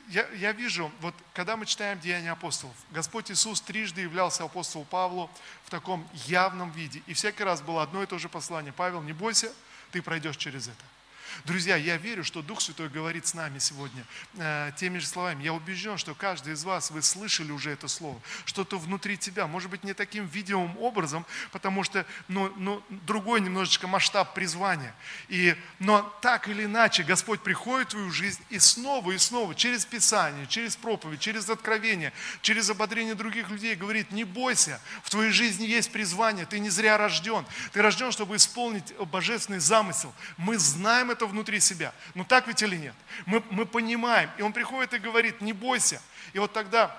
Я, 0.07 0.27
я 0.35 0.51
вижу, 0.51 0.91
вот 1.01 1.13
когда 1.33 1.57
мы 1.57 1.65
читаем 1.65 1.99
Деяния 1.99 2.31
апостолов, 2.31 2.75
Господь 2.91 3.29
Иисус 3.31 3.61
трижды 3.61 4.01
являлся 4.01 4.43
апостолу 4.43 4.85
Павлу 4.85 5.29
в 5.65 5.69
таком 5.69 6.07
явном 6.25 6.71
виде. 6.71 7.01
И 7.07 7.13
всякий 7.13 7.43
раз 7.43 7.61
было 7.61 7.83
одно 7.83 8.03
и 8.03 8.05
то 8.05 8.17
же 8.17 8.29
послание. 8.29 8.73
Павел, 8.73 9.01
не 9.01 9.13
бойся, 9.13 9.51
ты 9.91 10.01
пройдешь 10.01 10.37
через 10.37 10.67
это. 10.67 10.96
Друзья, 11.45 11.75
я 11.75 11.97
верю, 11.97 12.23
что 12.23 12.41
Дух 12.41 12.61
Святой 12.61 12.89
говорит 12.89 13.27
с 13.27 13.33
нами 13.33 13.59
сегодня 13.59 14.05
э, 14.37 14.71
теми 14.75 14.99
же 14.99 15.07
словами. 15.07 15.43
Я 15.43 15.53
убежден, 15.53 15.97
что 15.97 16.15
каждый 16.15 16.53
из 16.53 16.63
вас, 16.63 16.91
вы 16.91 17.01
слышали 17.01 17.51
уже 17.51 17.71
это 17.71 17.87
слово, 17.87 18.19
что-то 18.45 18.77
внутри 18.77 19.17
тебя, 19.17 19.47
может 19.47 19.69
быть, 19.69 19.83
не 19.83 19.93
таким 19.93 20.27
видимым 20.27 20.77
образом, 20.77 21.25
потому 21.51 21.83
что 21.83 22.05
ну, 22.27 22.51
ну, 22.57 22.83
другой 22.89 23.41
немножечко 23.41 23.87
масштаб 23.87 24.33
призвания. 24.33 24.93
И, 25.27 25.55
но 25.79 26.01
так 26.21 26.47
или 26.47 26.65
иначе, 26.65 27.03
Господь 27.03 27.41
приходит 27.41 27.89
в 27.89 27.91
твою 27.91 28.11
жизнь 28.11 28.41
и 28.49 28.59
снова 28.59 29.11
и 29.11 29.17
снова, 29.17 29.55
через 29.55 29.85
Писание, 29.85 30.47
через 30.47 30.75
проповедь, 30.75 31.19
через 31.19 31.49
откровение, 31.49 32.13
через 32.41 32.69
ободрение 32.69 33.15
других 33.15 33.49
людей 33.49 33.75
говорит, 33.75 34.11
не 34.11 34.23
бойся, 34.23 34.79
в 35.03 35.09
твоей 35.09 35.31
жизни 35.31 35.65
есть 35.65 35.91
призвание, 35.91 36.45
ты 36.45 36.59
не 36.59 36.69
зря 36.69 36.97
рожден. 36.97 37.45
Ты 37.73 37.81
рожден, 37.81 38.11
чтобы 38.11 38.35
исполнить 38.35 38.93
божественный 39.11 39.59
замысел. 39.59 40.13
Мы 40.37 40.57
знаем 40.57 41.11
это 41.11 41.16
внутри 41.25 41.59
себя. 41.59 41.93
Ну 42.13 42.23
так 42.23 42.47
ведь 42.47 42.61
или 42.61 42.75
нет? 42.75 42.95
Мы, 43.25 43.43
мы 43.49 43.65
понимаем. 43.65 44.29
И 44.37 44.41
он 44.41 44.53
приходит 44.53 44.93
и 44.93 44.99
говорит, 44.99 45.41
не 45.41 45.53
бойся. 45.53 46.01
И 46.33 46.39
вот 46.39 46.53
тогда 46.53 46.95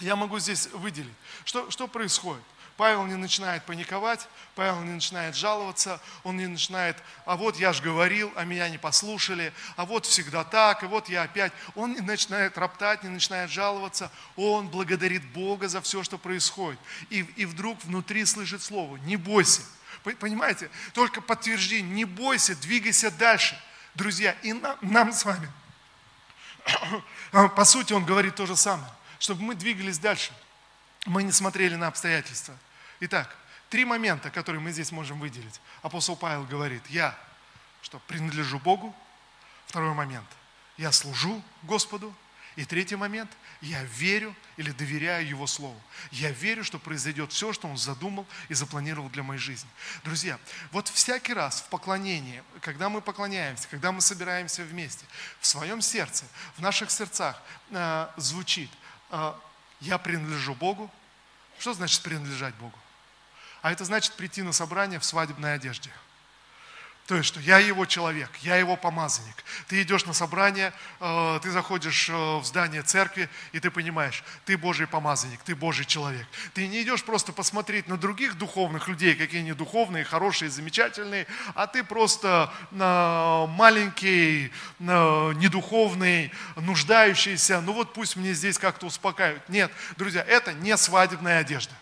я 0.00 0.16
могу 0.16 0.38
здесь 0.38 0.68
выделить. 0.72 1.14
Что, 1.44 1.70
что 1.70 1.88
происходит? 1.88 2.42
Павел 2.80 3.04
не 3.04 3.16
начинает 3.16 3.62
паниковать, 3.64 4.26
Павел 4.54 4.80
не 4.80 4.92
начинает 4.92 5.36
жаловаться, 5.36 6.00
он 6.24 6.38
не 6.38 6.46
начинает, 6.46 6.96
а 7.26 7.36
вот 7.36 7.56
я 7.56 7.74
же 7.74 7.82
говорил, 7.82 8.32
а 8.36 8.46
меня 8.46 8.70
не 8.70 8.78
послушали, 8.78 9.52
а 9.76 9.84
вот 9.84 10.06
всегда 10.06 10.44
так, 10.44 10.82
и 10.82 10.86
вот 10.86 11.10
я 11.10 11.24
опять. 11.24 11.52
Он 11.74 11.92
не 11.92 12.00
начинает 12.00 12.56
роптать, 12.56 13.02
не 13.02 13.10
начинает 13.10 13.50
жаловаться, 13.50 14.10
он 14.34 14.68
благодарит 14.68 15.22
Бога 15.32 15.68
за 15.68 15.82
все, 15.82 16.02
что 16.02 16.16
происходит. 16.16 16.80
И, 17.10 17.18
и 17.36 17.44
вдруг 17.44 17.84
внутри 17.84 18.24
слышит 18.24 18.62
слово, 18.62 18.96
не 18.96 19.16
бойся. 19.16 19.60
Понимаете? 20.02 20.70
Только 20.92 21.20
подтверждение, 21.20 21.92
не 21.92 22.04
бойся, 22.04 22.54
двигайся 22.56 23.10
дальше. 23.10 23.60
Друзья, 23.94 24.32
и 24.42 24.52
нам, 24.52 24.78
нам 24.80 25.12
с 25.12 25.24
вами, 25.24 25.50
по 27.32 27.64
сути, 27.64 27.92
он 27.92 28.04
говорит 28.04 28.36
то 28.36 28.46
же 28.46 28.56
самое, 28.56 28.90
чтобы 29.18 29.42
мы 29.42 29.54
двигались 29.54 29.98
дальше. 29.98 30.32
Мы 31.06 31.22
не 31.22 31.32
смотрели 31.32 31.74
на 31.74 31.88
обстоятельства. 31.88 32.56
Итак, 33.00 33.34
три 33.68 33.84
момента, 33.84 34.30
которые 34.30 34.60
мы 34.60 34.72
здесь 34.72 34.92
можем 34.92 35.18
выделить. 35.18 35.60
Апостол 35.82 36.16
Павел 36.16 36.44
говорит, 36.44 36.82
я 36.88 37.18
что, 37.82 37.98
принадлежу 38.06 38.58
Богу. 38.58 38.94
Второй 39.66 39.94
момент, 39.94 40.26
я 40.76 40.92
служу 40.92 41.42
Господу. 41.62 42.14
И 42.56 42.64
третий 42.64 42.96
момент, 42.96 43.30
я 43.60 43.82
верю 43.84 44.34
или 44.56 44.72
доверяю 44.72 45.26
Его 45.26 45.46
Слову. 45.46 45.80
Я 46.10 46.30
верю, 46.30 46.64
что 46.64 46.78
произойдет 46.78 47.32
все, 47.32 47.52
что 47.52 47.68
Он 47.68 47.76
задумал 47.76 48.26
и 48.48 48.54
запланировал 48.54 49.08
для 49.08 49.22
моей 49.22 49.40
жизни. 49.40 49.70
Друзья, 50.02 50.38
вот 50.72 50.88
всякий 50.88 51.32
раз 51.32 51.60
в 51.60 51.68
поклонении, 51.68 52.42
когда 52.60 52.88
мы 52.88 53.00
поклоняемся, 53.00 53.68
когда 53.68 53.92
мы 53.92 54.00
собираемся 54.00 54.64
вместе, 54.64 55.04
в 55.40 55.46
своем 55.46 55.80
сердце, 55.80 56.24
в 56.56 56.60
наших 56.60 56.90
сердцах 56.90 57.40
э, 57.70 58.08
звучит, 58.16 58.70
э, 59.10 59.34
я 59.80 59.98
принадлежу 59.98 60.54
Богу. 60.54 60.90
Что 61.58 61.72
значит 61.74 62.02
принадлежать 62.02 62.54
Богу? 62.56 62.78
А 63.62 63.70
это 63.70 63.84
значит 63.84 64.14
прийти 64.14 64.42
на 64.42 64.52
собрание 64.52 64.98
в 64.98 65.04
свадебной 65.04 65.54
одежде– 65.54 65.90
то 67.10 67.16
есть, 67.16 67.26
что 67.26 67.40
я 67.40 67.58
его 67.58 67.86
человек, 67.86 68.30
я 68.42 68.54
его 68.54 68.76
помазанник. 68.76 69.34
Ты 69.66 69.82
идешь 69.82 70.06
на 70.06 70.12
собрание, 70.12 70.72
э, 71.00 71.40
ты 71.42 71.50
заходишь 71.50 72.08
э, 72.08 72.12
в 72.12 72.44
здание 72.44 72.82
церкви, 72.82 73.28
и 73.50 73.58
ты 73.58 73.68
понимаешь, 73.72 74.22
ты 74.44 74.56
Божий 74.56 74.86
помазанник, 74.86 75.40
ты 75.42 75.56
Божий 75.56 75.84
человек. 75.84 76.24
Ты 76.54 76.68
не 76.68 76.84
идешь 76.84 77.02
просто 77.02 77.32
посмотреть 77.32 77.88
на 77.88 77.96
других 77.96 78.38
духовных 78.38 78.86
людей, 78.86 79.16
какие 79.16 79.40
они 79.40 79.54
духовные, 79.54 80.04
хорошие, 80.04 80.52
замечательные, 80.52 81.26
а 81.56 81.66
ты 81.66 81.82
просто 81.82 82.52
маленький, 82.70 84.52
недуховный, 84.78 86.30
нуждающийся, 86.54 87.60
ну 87.60 87.72
вот 87.72 87.92
пусть 87.92 88.14
мне 88.14 88.34
здесь 88.34 88.56
как-то 88.56 88.86
успокаивают. 88.86 89.48
Нет, 89.48 89.72
друзья, 89.96 90.22
это 90.22 90.52
не 90.52 90.76
свадебная 90.76 91.40
одежда. 91.40 91.74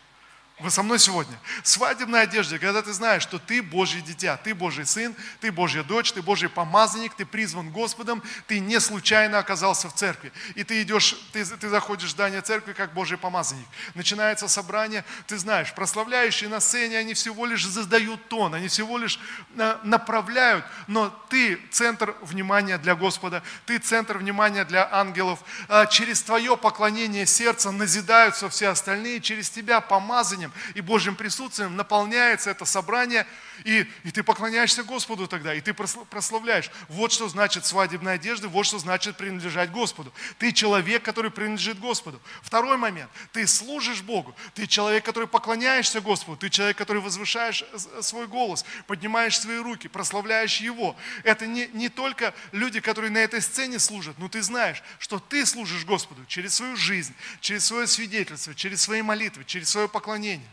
Вы 0.61 0.73
со 0.73 0.83
мной 0.83 0.99
сегодня? 0.99 1.39
Свадебная 1.63 2.23
одежда, 2.23 2.59
когда 2.59 2.83
ты 2.83 2.93
знаешь, 2.93 3.23
что 3.23 3.39
ты 3.39 3.63
Божий 3.63 4.01
дитя, 4.01 4.37
ты 4.37 4.57
Божий 4.57 4.87
сын, 4.87 5.15
ты 5.41 5.53
Божья 5.53 5.85
дочь, 5.85 6.11
ты 6.11 6.21
Божий 6.21 6.49
помазанник, 6.49 7.15
ты 7.15 7.25
призван 7.25 7.71
Господом, 7.71 8.25
ты 8.49 8.59
не 8.59 8.81
случайно 8.81 9.39
оказался 9.39 9.89
в 9.89 9.95
церкви. 9.95 10.33
И 10.57 10.65
ты 10.65 10.83
идешь, 10.83 11.15
ты, 11.33 11.45
ты 11.45 11.69
заходишь 11.69 12.09
в 12.09 12.13
здание 12.13 12.41
церкви 12.41 12.73
как 12.73 12.93
Божий 12.93 13.17
помазанник. 13.17 13.67
Начинается 13.95 14.49
собрание, 14.49 15.05
ты 15.29 15.39
знаешь, 15.39 15.73
прославляющие 15.73 16.51
на 16.51 16.59
сцене, 16.59 16.99
они 16.99 17.15
всего 17.15 17.47
лишь 17.47 17.65
задают 17.65 18.29
тон, 18.29 18.53
они 18.53 18.67
всего 18.67 18.99
лишь 18.99 19.21
э, 19.57 19.77
направляют, 19.85 20.65
но 20.89 21.11
ты 21.29 21.61
центр 21.71 22.17
внимания 22.21 22.79
для 22.79 22.97
Господа, 22.97 23.45
ты 23.65 23.79
центр 23.79 24.19
внимания 24.19 24.65
для 24.65 24.89
ангелов. 24.91 25.39
А 25.69 25.87
через 25.87 26.21
твое 26.21 26.57
поклонение 26.57 27.27
сердца 27.27 27.71
назидаются 27.71 28.49
все 28.49 28.71
остальные, 28.71 29.21
через 29.21 29.51
тебя 29.51 29.81
помазанием 29.81 30.48
помазанием 30.49 30.53
и 30.75 30.81
Божьим 30.81 31.17
присутствием 31.17 31.77
наполняется 31.77 32.51
это 32.51 32.65
собрание, 32.65 33.27
и, 33.65 33.87
и 34.05 34.11
ты 34.11 34.23
поклоняешься 34.23 34.83
Господу 34.83 35.27
тогда, 35.27 35.55
и 35.55 35.61
ты 35.61 35.75
прославляешь. 35.75 36.71
Вот 36.89 37.13
что 37.13 37.29
значит 37.29 37.67
свадебная 37.67 38.15
одежда, 38.15 38.49
вот 38.49 38.65
что 38.65 38.79
значит 38.79 39.17
принадлежать 39.17 39.71
Господу. 39.71 40.13
Ты 40.39 40.53
человек, 40.53 41.03
который 41.03 41.31
принадлежит 41.31 41.79
Господу. 41.79 42.21
Второй 42.43 42.77
момент, 42.77 43.11
ты 43.33 43.47
служишь 43.47 44.03
Богу, 44.03 44.35
ты 44.55 44.67
человек, 44.67 45.05
который 45.05 45.29
поклоняешься 45.29 46.01
Господу, 46.01 46.37
ты 46.37 46.51
человек, 46.51 46.77
который 46.77 47.03
возвышаешь 47.03 47.65
свой 48.01 48.27
голос, 48.27 48.65
поднимаешь 48.87 49.39
свои 49.39 49.59
руки, 49.59 49.89
прославляешь 49.89 50.59
Его. 50.59 50.97
Это 51.25 51.47
не, 51.47 51.69
не 51.73 51.89
только 51.89 52.35
люди, 52.53 52.81
которые 52.81 53.11
на 53.11 53.19
этой 53.19 53.41
сцене 53.41 53.79
служат, 53.79 54.19
но 54.19 54.29
ты 54.29 54.43
знаешь, 54.43 54.83
что 54.99 55.19
ты 55.19 55.45
служишь 55.47 55.85
Господу 55.85 56.25
через 56.27 56.55
свою 56.55 56.77
жизнь, 56.77 57.15
через 57.41 57.65
свое 57.65 57.87
свидетельство, 57.87 58.55
через 58.55 58.83
свои 58.83 59.03
молитвы, 59.03 59.45
через 59.45 59.69
свое 59.69 59.89
поклонение. 59.89 60.49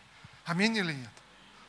Аминь 0.45 0.77
или 0.77 0.93
нет? 0.93 1.09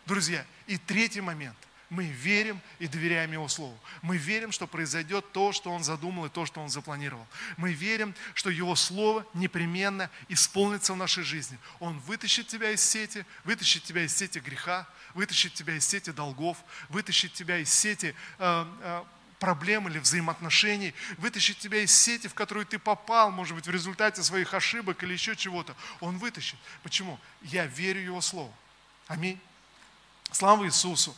Друзья, 0.07 0.47
и 0.69 0.79
третий 0.79 1.21
момент. 1.21 1.57
Мы 1.88 2.07
верим 2.07 2.61
и 2.81 2.88
доверяем 2.88 3.31
Его 3.33 3.47
Слову. 3.47 3.79
Мы 4.03 4.16
верим, 4.16 4.51
что 4.51 4.66
произойдет 4.66 5.31
то, 5.33 5.53
что 5.53 5.71
Он 5.71 5.85
задумал 5.85 6.27
и 6.27 6.29
то, 6.29 6.45
что 6.45 6.61
Он 6.61 6.69
запланировал. 6.69 7.27
Мы 7.57 7.73
верим, 7.73 8.14
что 8.35 8.51
Его 8.51 8.75
Слово 8.75 9.25
непременно 9.35 10.11
исполнится 10.29 10.95
в 10.95 10.97
нашей 10.97 11.23
жизни. 11.23 11.59
Он 11.79 11.99
вытащит 12.01 12.49
тебя 12.49 12.73
из 12.73 12.83
сети, 12.83 13.25
вытащит 13.45 13.85
тебя 13.85 14.03
из 14.03 14.16
сети 14.16 14.38
греха, 14.38 14.88
вытащит 15.14 15.55
тебя 15.55 15.77
из 15.77 15.87
сети 15.87 16.11
долгов, 16.11 16.59
вытащит 16.88 17.33
тебя 17.35 17.59
из 17.59 17.73
сети 17.73 18.16
э, 18.38 18.66
э, 18.81 19.05
проблем 19.38 19.87
или 19.87 19.99
взаимоотношений, 19.99 20.92
вытащит 21.19 21.59
тебя 21.59 21.79
из 21.79 21.97
сети, 21.97 22.27
в 22.27 22.35
которую 22.35 22.66
ты 22.66 22.81
попал, 22.81 23.31
может 23.31 23.55
быть, 23.55 23.66
в 23.66 23.71
результате 23.71 24.25
своих 24.25 24.55
ошибок 24.55 25.05
или 25.05 25.12
еще 25.12 25.37
чего-то. 25.37 25.77
Он 26.01 26.19
вытащит. 26.19 26.59
Почему? 26.83 27.21
Я 27.42 27.66
верю 27.66 28.01
Его 28.01 28.21
Слову. 28.21 28.53
Аминь. 29.07 29.40
Слава 30.31 30.65
Иисусу. 30.67 31.15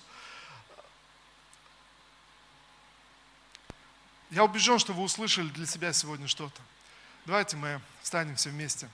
Я 4.31 4.45
убежден, 4.45 4.79
что 4.79 4.93
вы 4.93 5.03
услышали 5.03 5.49
для 5.49 5.67
себя 5.67 5.93
сегодня 5.93 6.29
что-то. 6.29 6.61
Давайте 7.25 7.57
мы 7.57 7.81
встанем 8.03 8.37
все 8.37 8.51
вместе 8.51 8.89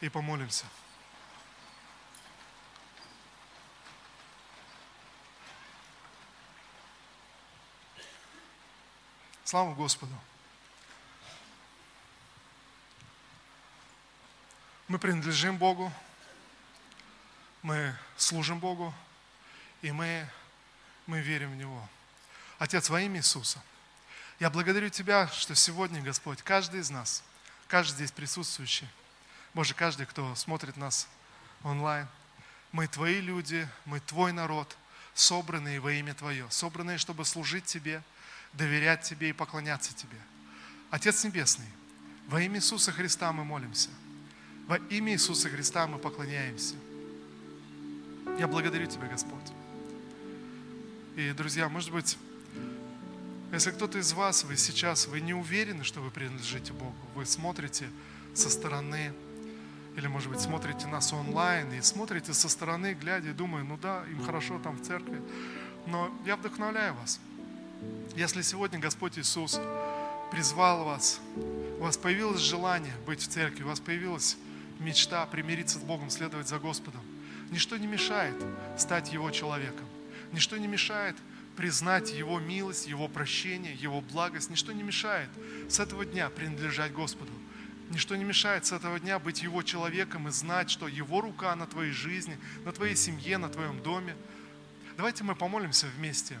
и 0.00 0.08
помолимся. 0.08 0.64
Слава 9.44 9.74
Господу. 9.74 10.12
Мы 14.88 14.98
принадлежим 14.98 15.56
Богу 15.56 15.92
мы 17.66 17.92
служим 18.16 18.60
Богу, 18.60 18.94
и 19.82 19.90
мы, 19.90 20.24
мы 21.08 21.20
верим 21.20 21.50
в 21.50 21.56
Него. 21.56 21.88
Отец, 22.60 22.88
во 22.88 23.00
имя 23.00 23.18
Иисуса, 23.18 23.60
я 24.38 24.50
благодарю 24.50 24.88
Тебя, 24.88 25.26
что 25.26 25.56
сегодня, 25.56 26.00
Господь, 26.00 26.42
каждый 26.42 26.78
из 26.78 26.90
нас, 26.90 27.24
каждый 27.66 27.96
здесь 27.96 28.12
присутствующий, 28.12 28.86
Боже, 29.52 29.74
каждый, 29.74 30.06
кто 30.06 30.32
смотрит 30.36 30.76
нас 30.76 31.08
онлайн, 31.64 32.06
мы 32.70 32.86
Твои 32.86 33.20
люди, 33.20 33.68
мы 33.84 33.98
Твой 33.98 34.30
народ, 34.30 34.76
собранные 35.12 35.80
во 35.80 35.90
имя 35.90 36.14
Твое, 36.14 36.46
собранные, 36.50 36.98
чтобы 36.98 37.24
служить 37.24 37.64
Тебе, 37.64 38.00
доверять 38.52 39.02
Тебе 39.02 39.30
и 39.30 39.32
поклоняться 39.32 39.92
Тебе. 39.92 40.20
Отец 40.92 41.24
Небесный, 41.24 41.66
во 42.28 42.40
имя 42.40 42.58
Иисуса 42.58 42.92
Христа 42.92 43.32
мы 43.32 43.44
молимся. 43.44 43.90
Во 44.68 44.76
имя 44.76 45.14
Иисуса 45.14 45.50
Христа 45.50 45.88
мы 45.88 45.98
поклоняемся. 45.98 46.76
Я 48.38 48.48
благодарю 48.48 48.86
Тебя, 48.86 49.08
Господь. 49.08 49.52
И, 51.16 51.32
друзья, 51.32 51.68
может 51.68 51.90
быть, 51.90 52.18
Если 53.52 53.70
кто-то 53.70 53.98
из 53.98 54.12
вас, 54.12 54.44
вы 54.44 54.56
сейчас, 54.56 55.06
вы 55.06 55.20
не 55.20 55.32
уверены, 55.32 55.84
что 55.84 56.00
вы 56.00 56.10
принадлежите 56.10 56.72
Богу, 56.72 56.94
вы 57.14 57.24
смотрите 57.24 57.88
со 58.34 58.50
стороны, 58.50 59.12
или, 59.96 60.08
может 60.08 60.28
быть, 60.28 60.40
смотрите 60.40 60.86
нас 60.88 61.12
онлайн 61.12 61.72
и 61.72 61.80
смотрите 61.80 62.34
со 62.34 62.48
стороны, 62.50 62.92
глядя 62.92 63.30
и 63.30 63.32
думая, 63.32 63.64
ну 63.64 63.78
да, 63.78 64.04
им 64.10 64.22
хорошо 64.22 64.58
там 64.58 64.76
в 64.76 64.82
церкви. 64.82 65.22
Но 65.86 66.10
я 66.26 66.36
вдохновляю 66.36 66.94
вас. 66.94 67.18
Если 68.14 68.42
сегодня 68.42 68.78
Господь 68.78 69.18
Иисус 69.18 69.58
призвал 70.30 70.84
вас, 70.84 71.20
у 71.78 71.82
вас 71.82 71.96
появилось 71.96 72.40
желание 72.40 72.92
быть 73.06 73.22
в 73.22 73.28
церкви, 73.28 73.62
у 73.62 73.68
вас 73.68 73.80
появилась 73.80 74.36
мечта 74.80 75.24
примириться 75.26 75.78
с 75.78 75.82
Богом, 75.82 76.10
следовать 76.10 76.48
за 76.48 76.58
Господом, 76.58 77.00
ничто 77.50 77.76
не 77.76 77.86
мешает 77.86 78.36
стать 78.78 79.12
Его 79.12 79.30
человеком. 79.30 79.86
Ничто 80.32 80.56
не 80.56 80.66
мешает 80.66 81.16
признать 81.56 82.12
Его 82.12 82.38
милость, 82.38 82.86
Его 82.86 83.08
прощение, 83.08 83.74
Его 83.74 84.00
благость. 84.00 84.50
Ничто 84.50 84.72
не 84.72 84.82
мешает 84.82 85.30
с 85.68 85.80
этого 85.80 86.04
дня 86.04 86.28
принадлежать 86.30 86.92
Господу. 86.92 87.32
Ничто 87.90 88.16
не 88.16 88.24
мешает 88.24 88.66
с 88.66 88.72
этого 88.72 88.98
дня 88.98 89.18
быть 89.18 89.42
Его 89.42 89.62
человеком 89.62 90.28
и 90.28 90.32
знать, 90.32 90.70
что 90.70 90.88
Его 90.88 91.20
рука 91.20 91.54
на 91.54 91.66
твоей 91.66 91.92
жизни, 91.92 92.38
на 92.64 92.72
твоей 92.72 92.96
семье, 92.96 93.38
на 93.38 93.48
твоем 93.48 93.80
доме. 93.82 94.16
Давайте 94.96 95.24
мы 95.24 95.34
помолимся 95.34 95.86
вместе 95.96 96.34
э, 96.34 96.38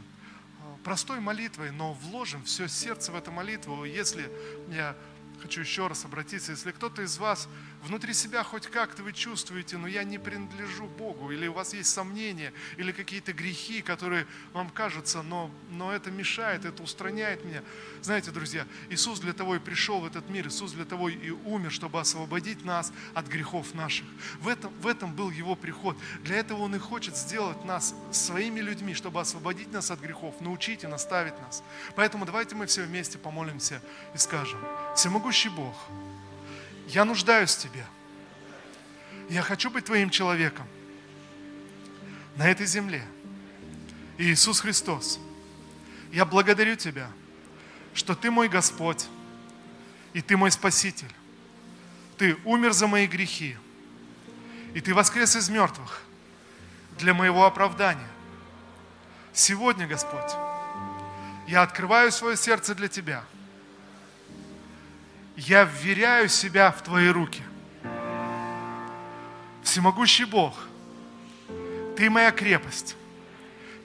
простой 0.82 1.20
молитвой, 1.20 1.70
но 1.70 1.92
вложим 1.92 2.42
все 2.44 2.68
сердце 2.68 3.12
в 3.12 3.16
эту 3.16 3.30
молитву. 3.30 3.84
Если 3.84 4.28
я 4.70 4.96
хочу 5.40 5.60
еще 5.60 5.86
раз 5.86 6.04
обратиться, 6.04 6.52
если 6.52 6.72
кто-то 6.72 7.02
из 7.02 7.18
вас 7.18 7.48
внутри 7.86 8.14
себя 8.14 8.42
хоть 8.42 8.66
как-то 8.66 9.02
вы 9.02 9.12
чувствуете, 9.12 9.78
но 9.78 9.86
я 9.86 10.04
не 10.04 10.18
принадлежу 10.18 10.86
Богу, 10.86 11.30
или 11.30 11.46
у 11.46 11.52
вас 11.52 11.72
есть 11.72 11.90
сомнения, 11.90 12.52
или 12.76 12.92
какие-то 12.92 13.32
грехи, 13.32 13.80
которые 13.80 14.26
вам 14.52 14.70
кажутся, 14.70 15.22
но, 15.22 15.50
но 15.70 15.92
это 15.92 16.10
мешает, 16.10 16.64
это 16.64 16.82
устраняет 16.82 17.44
меня. 17.44 17.62
Знаете, 18.02 18.30
друзья, 18.30 18.66
Иисус 18.90 19.20
для 19.20 19.32
того 19.32 19.56
и 19.56 19.58
пришел 19.58 20.00
в 20.00 20.06
этот 20.06 20.28
мир, 20.28 20.48
Иисус 20.48 20.72
для 20.72 20.84
того 20.84 21.08
и 21.08 21.30
умер, 21.30 21.70
чтобы 21.70 22.00
освободить 22.00 22.64
нас 22.64 22.92
от 23.14 23.28
грехов 23.28 23.74
наших. 23.74 24.06
В 24.40 24.48
этом, 24.48 24.72
в 24.80 24.86
этом 24.86 25.14
был 25.14 25.30
Его 25.30 25.54
приход. 25.54 25.96
Для 26.22 26.36
этого 26.36 26.62
Он 26.62 26.74
и 26.74 26.78
хочет 26.78 27.16
сделать 27.16 27.64
нас 27.64 27.94
своими 28.10 28.60
людьми, 28.60 28.94
чтобы 28.94 29.20
освободить 29.20 29.72
нас 29.72 29.90
от 29.90 30.00
грехов, 30.00 30.40
научить 30.40 30.84
и 30.84 30.86
наставить 30.86 31.38
нас. 31.40 31.62
Поэтому 31.94 32.26
давайте 32.26 32.54
мы 32.54 32.66
все 32.66 32.82
вместе 32.82 33.18
помолимся 33.18 33.80
и 34.14 34.18
скажем, 34.18 34.60
Всемогущий 34.96 35.50
Бог, 35.50 35.74
я 36.86 37.04
нуждаюсь 37.04 37.54
в 37.54 37.62
Тебе. 37.62 37.84
Я 39.28 39.42
хочу 39.42 39.70
быть 39.70 39.84
Твоим 39.84 40.10
человеком 40.10 40.66
на 42.36 42.48
этой 42.48 42.66
земле. 42.66 43.04
Иисус 44.18 44.60
Христос, 44.60 45.18
я 46.12 46.24
благодарю 46.24 46.76
Тебя, 46.76 47.10
что 47.94 48.14
Ты 48.14 48.30
мой 48.30 48.48
Господь, 48.48 49.06
и 50.12 50.20
Ты 50.22 50.36
мой 50.36 50.50
Спаситель. 50.50 51.12
Ты 52.16 52.36
умер 52.44 52.72
за 52.72 52.86
мои 52.86 53.06
грехи, 53.06 53.56
и 54.74 54.80
Ты 54.80 54.94
воскрес 54.94 55.36
из 55.36 55.48
мертвых 55.48 56.02
для 56.98 57.12
моего 57.12 57.44
оправдания. 57.44 58.08
Сегодня, 59.34 59.86
Господь, 59.86 60.32
я 61.46 61.62
открываю 61.62 62.10
свое 62.10 62.36
сердце 62.36 62.74
для 62.74 62.88
Тебя– 62.88 63.24
я 65.36 65.64
вверяю 65.64 66.28
себя 66.28 66.72
в 66.72 66.82
Твои 66.82 67.08
руки. 67.08 67.42
Всемогущий 69.62 70.24
Бог, 70.24 70.54
Ты 71.96 72.08
моя 72.08 72.30
крепость, 72.30 72.96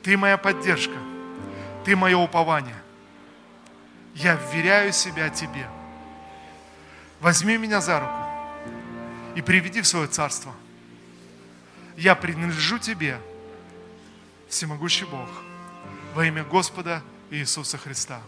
Ты 0.04 0.18
моя 0.18 0.38
поддержка, 0.38 0.98
Ты 1.86 1.96
мое 1.96 2.18
упование. 2.18 2.76
Я 4.16 4.36
вверяю 4.36 4.94
себя 4.94 5.30
Тебе. 5.30 5.68
Возьми 7.20 7.58
меня 7.58 7.82
за 7.82 8.00
руку 8.00 8.16
и 9.36 9.42
приведи 9.42 9.82
в 9.82 9.88
свое 9.88 10.08
царство. 10.08 10.54
Я 11.98 12.16
принадлежу 12.16 12.80
Тебе, 12.80 13.20
всемогущий 14.50 15.06
Бог, 15.06 15.30
во 16.14 16.26
имя 16.26 16.44
Господа 16.44 17.04
Иисуса 17.30 17.78
Христа. 17.78 18.22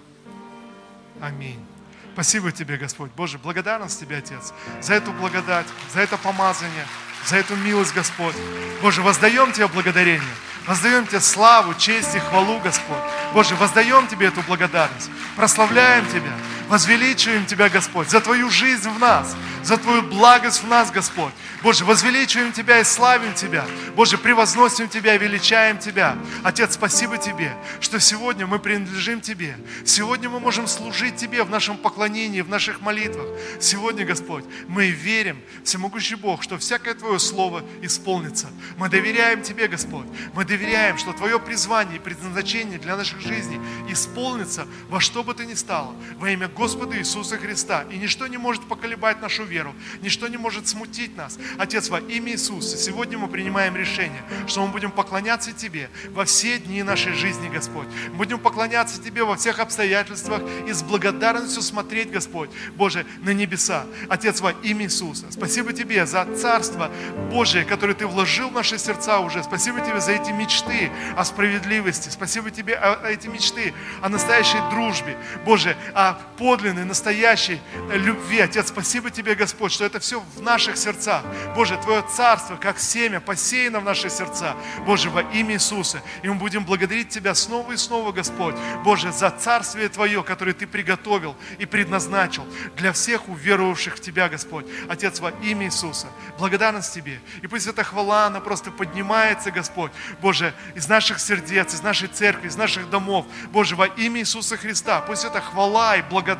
Аминь. 1.21 1.72
Спасибо 2.13 2.51
Тебе, 2.51 2.77
Господь. 2.77 3.11
Боже, 3.17 3.39
благодарность 3.39 3.99
Тебе, 3.99 4.17
Отец, 4.17 4.53
за 4.81 4.93
эту 4.93 5.11
благодать, 5.13 5.65
за 5.93 6.01
это 6.01 6.15
помазание, 6.17 6.85
за 7.25 7.37
эту 7.37 7.55
милость, 7.55 7.93
Господь. 7.93 8.35
Боже, 8.81 9.01
воздаем 9.01 9.51
Тебе 9.51 9.67
благодарение, 9.67 10.21
воздаем 10.67 11.07
Тебе 11.07 11.19
славу, 11.19 11.73
честь 11.73 12.15
и 12.15 12.19
хвалу, 12.19 12.59
Господь. 12.59 13.01
Боже, 13.33 13.55
воздаем 13.55 14.07
Тебе 14.07 14.27
эту 14.27 14.41
благодарность, 14.43 15.09
прославляем 15.35 16.05
Тебя, 16.07 16.31
возвеличиваем 16.69 17.45
Тебя, 17.45 17.69
Господь, 17.69 18.09
за 18.09 18.21
Твою 18.21 18.49
жизнь 18.49 18.89
в 18.89 18.99
нас, 18.99 19.35
за 19.63 19.77
Твою 19.77 20.01
благость 20.01 20.63
в 20.63 20.67
нас, 20.67 20.91
Господь. 20.91 21.33
Боже, 21.61 21.85
возвеличиваем 21.85 22.51
Тебя 22.51 22.79
и 22.79 22.83
славим 22.83 23.33
Тебя. 23.33 23.65
Боже, 23.95 24.17
превозносим 24.17 24.89
Тебя, 24.89 25.15
величаем 25.17 25.79
Тебя. 25.79 26.17
Отец, 26.43 26.73
спасибо 26.73 27.17
Тебе, 27.17 27.55
что 27.79 27.99
сегодня 27.99 28.45
мы 28.45 28.59
принадлежим 28.59 29.21
Тебе. 29.21 29.55
Сегодня 29.85 30.29
мы 30.29 30.39
можем 30.39 30.67
служить 30.67 31.15
Тебе 31.15 31.43
в 31.43 31.49
нашем 31.49 31.77
поклонении, 31.77 32.41
в 32.41 32.49
наших 32.49 32.81
молитвах. 32.81 33.27
Сегодня, 33.61 34.05
Господь, 34.05 34.43
мы 34.67 34.89
верим, 34.89 35.41
всемогущий 35.63 36.15
Бог, 36.15 36.43
что 36.43 36.57
всякое 36.57 36.95
Твое 36.95 37.17
Слово 37.17 37.63
исполнится. 37.81 38.47
Мы 38.77 38.89
доверяем 38.89 39.41
Тебе, 39.41 39.67
Господь. 39.67 40.07
Мы 40.33 40.43
доверяем, 40.43 40.97
что 40.97 41.13
Твое 41.13 41.39
призвание 41.39 41.95
и 41.95 41.99
предназначение 41.99 42.77
для 42.77 42.97
наших 42.97 43.21
жизней 43.21 43.59
исполнится 43.89 44.67
во 44.89 44.99
что 44.99 45.23
бы 45.23 45.33
то 45.33 45.45
ни 45.45 45.53
стало, 45.53 45.95
во 46.17 46.29
имя 46.29 46.49
Господа 46.55 46.97
Иисуса 46.97 47.37
Христа. 47.37 47.85
И 47.89 47.97
ничто 47.97 48.27
не 48.27 48.37
может 48.37 48.63
поколебать 48.67 49.21
нашу 49.21 49.43
веру, 49.43 49.75
ничто 50.01 50.27
не 50.27 50.37
может 50.37 50.67
смутить 50.67 51.15
нас. 51.17 51.37
Отец, 51.57 51.89
во 51.89 51.99
имя 51.99 52.33
Иисуса, 52.33 52.77
сегодня 52.77 53.17
мы 53.17 53.27
принимаем 53.27 53.75
решение, 53.75 54.21
что 54.47 54.65
мы 54.65 54.71
будем 54.71 54.91
поклоняться 54.91 55.51
Тебе 55.51 55.89
во 56.11 56.25
все 56.25 56.59
дни 56.59 56.83
нашей 56.83 57.13
жизни, 57.13 57.49
Господь. 57.49 57.87
Мы 58.11 58.17
будем 58.17 58.39
поклоняться 58.39 59.01
Тебе 59.01 59.23
во 59.23 59.35
всех 59.35 59.59
обстоятельствах 59.59 60.41
и 60.67 60.73
с 60.73 60.83
благодарностью 60.83 61.61
смотреть, 61.61 62.11
Господь, 62.11 62.49
Боже, 62.75 63.05
на 63.21 63.31
небеса. 63.31 63.85
Отец, 64.09 64.41
во 64.41 64.51
имя 64.51 64.85
Иисуса, 64.85 65.25
спасибо 65.31 65.73
Тебе 65.73 66.05
за 66.05 66.25
Царство 66.35 66.91
Божие, 67.31 67.65
которое 67.65 67.93
Ты 67.93 68.07
вложил 68.07 68.49
в 68.49 68.53
наши 68.53 68.77
сердца 68.77 69.19
уже. 69.19 69.43
Спасибо 69.43 69.81
Тебе 69.81 69.99
за 69.99 70.11
эти 70.11 70.31
мечты 70.31 70.91
о 71.17 71.25
справедливости. 71.25 72.09
Спасибо 72.09 72.51
Тебе 72.51 72.75
о, 72.75 73.07
эти 73.07 73.27
мечты 73.27 73.73
о 74.01 74.09
настоящей 74.09 74.59
дружбе. 74.71 75.17
Боже, 75.45 75.75
о 75.93 76.13
подлинной, 76.43 76.83
настоящей 76.83 77.61
любви. 77.93 78.41
Отец, 78.41 78.67
спасибо 78.67 79.09
Тебе, 79.09 79.33
Господь, 79.33 79.71
что 79.71 79.85
это 79.85 80.01
все 80.01 80.19
в 80.35 80.41
наших 80.41 80.75
сердцах. 80.75 81.23
Боже, 81.55 81.77
Твое 81.77 82.03
Царство, 82.13 82.57
как 82.57 82.79
семя, 82.79 83.21
посеяно 83.21 83.79
в 83.79 83.85
наши 83.85 84.09
сердца. 84.09 84.53
Боже, 84.85 85.09
во 85.09 85.21
имя 85.21 85.53
Иисуса. 85.53 86.01
И 86.21 86.27
мы 86.27 86.35
будем 86.35 86.65
благодарить 86.65 87.07
Тебя 87.07 87.33
снова 87.33 87.71
и 87.71 87.77
снова, 87.77 88.11
Господь. 88.11 88.55
Боже, 88.83 89.13
за 89.13 89.29
Царствие 89.29 89.87
Твое, 89.87 90.21
которое 90.21 90.51
Ты 90.51 90.67
приготовил 90.67 91.37
и 91.59 91.65
предназначил 91.65 92.45
для 92.75 92.91
всех 92.91 93.29
уверовавших 93.29 93.95
в 93.95 94.01
Тебя, 94.01 94.27
Господь. 94.27 94.65
Отец, 94.89 95.21
во 95.21 95.29
имя 95.29 95.67
Иисуса. 95.67 96.07
Благодарность 96.37 96.93
Тебе. 96.93 97.21
И 97.41 97.47
пусть 97.47 97.67
эта 97.67 97.85
хвала, 97.85 98.25
она 98.25 98.41
просто 98.41 98.69
поднимается, 98.69 99.49
Господь. 99.49 99.93
Боже, 100.21 100.53
из 100.75 100.89
наших 100.89 101.21
сердец, 101.21 101.73
из 101.73 101.83
нашей 101.83 102.09
церкви, 102.09 102.49
из 102.49 102.57
наших 102.57 102.89
домов. 102.89 103.25
Боже, 103.53 103.77
во 103.77 103.85
имя 103.85 104.19
Иисуса 104.19 104.57
Христа. 104.57 104.99
Пусть 104.99 105.23
эта 105.23 105.39
хвала 105.39 105.95
и 105.95 106.01
благодарность 106.01 106.32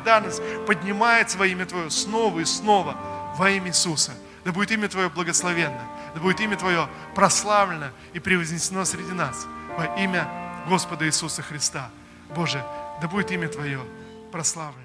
поднимается 0.66 1.38
во 1.38 1.46
имя 1.46 1.66
Твое 1.66 1.90
снова 1.90 2.40
и 2.40 2.44
снова 2.44 2.96
во 3.36 3.50
имя 3.50 3.68
Иисуса. 3.68 4.12
Да 4.44 4.52
будет 4.52 4.70
имя 4.70 4.88
Твое 4.88 5.08
благословенно, 5.08 5.80
да 6.14 6.20
будет 6.20 6.40
имя 6.40 6.56
Твое 6.56 6.88
прославлено 7.14 7.90
и 8.12 8.18
превознесено 8.18 8.84
среди 8.84 9.12
нас 9.12 9.46
во 9.76 9.86
имя 9.96 10.28
Господа 10.68 11.06
Иисуса 11.06 11.42
Христа. 11.42 11.90
Боже, 12.34 12.64
да 13.00 13.08
будет 13.08 13.30
имя 13.30 13.48
Твое 13.48 13.80
прославлено. 14.30 14.83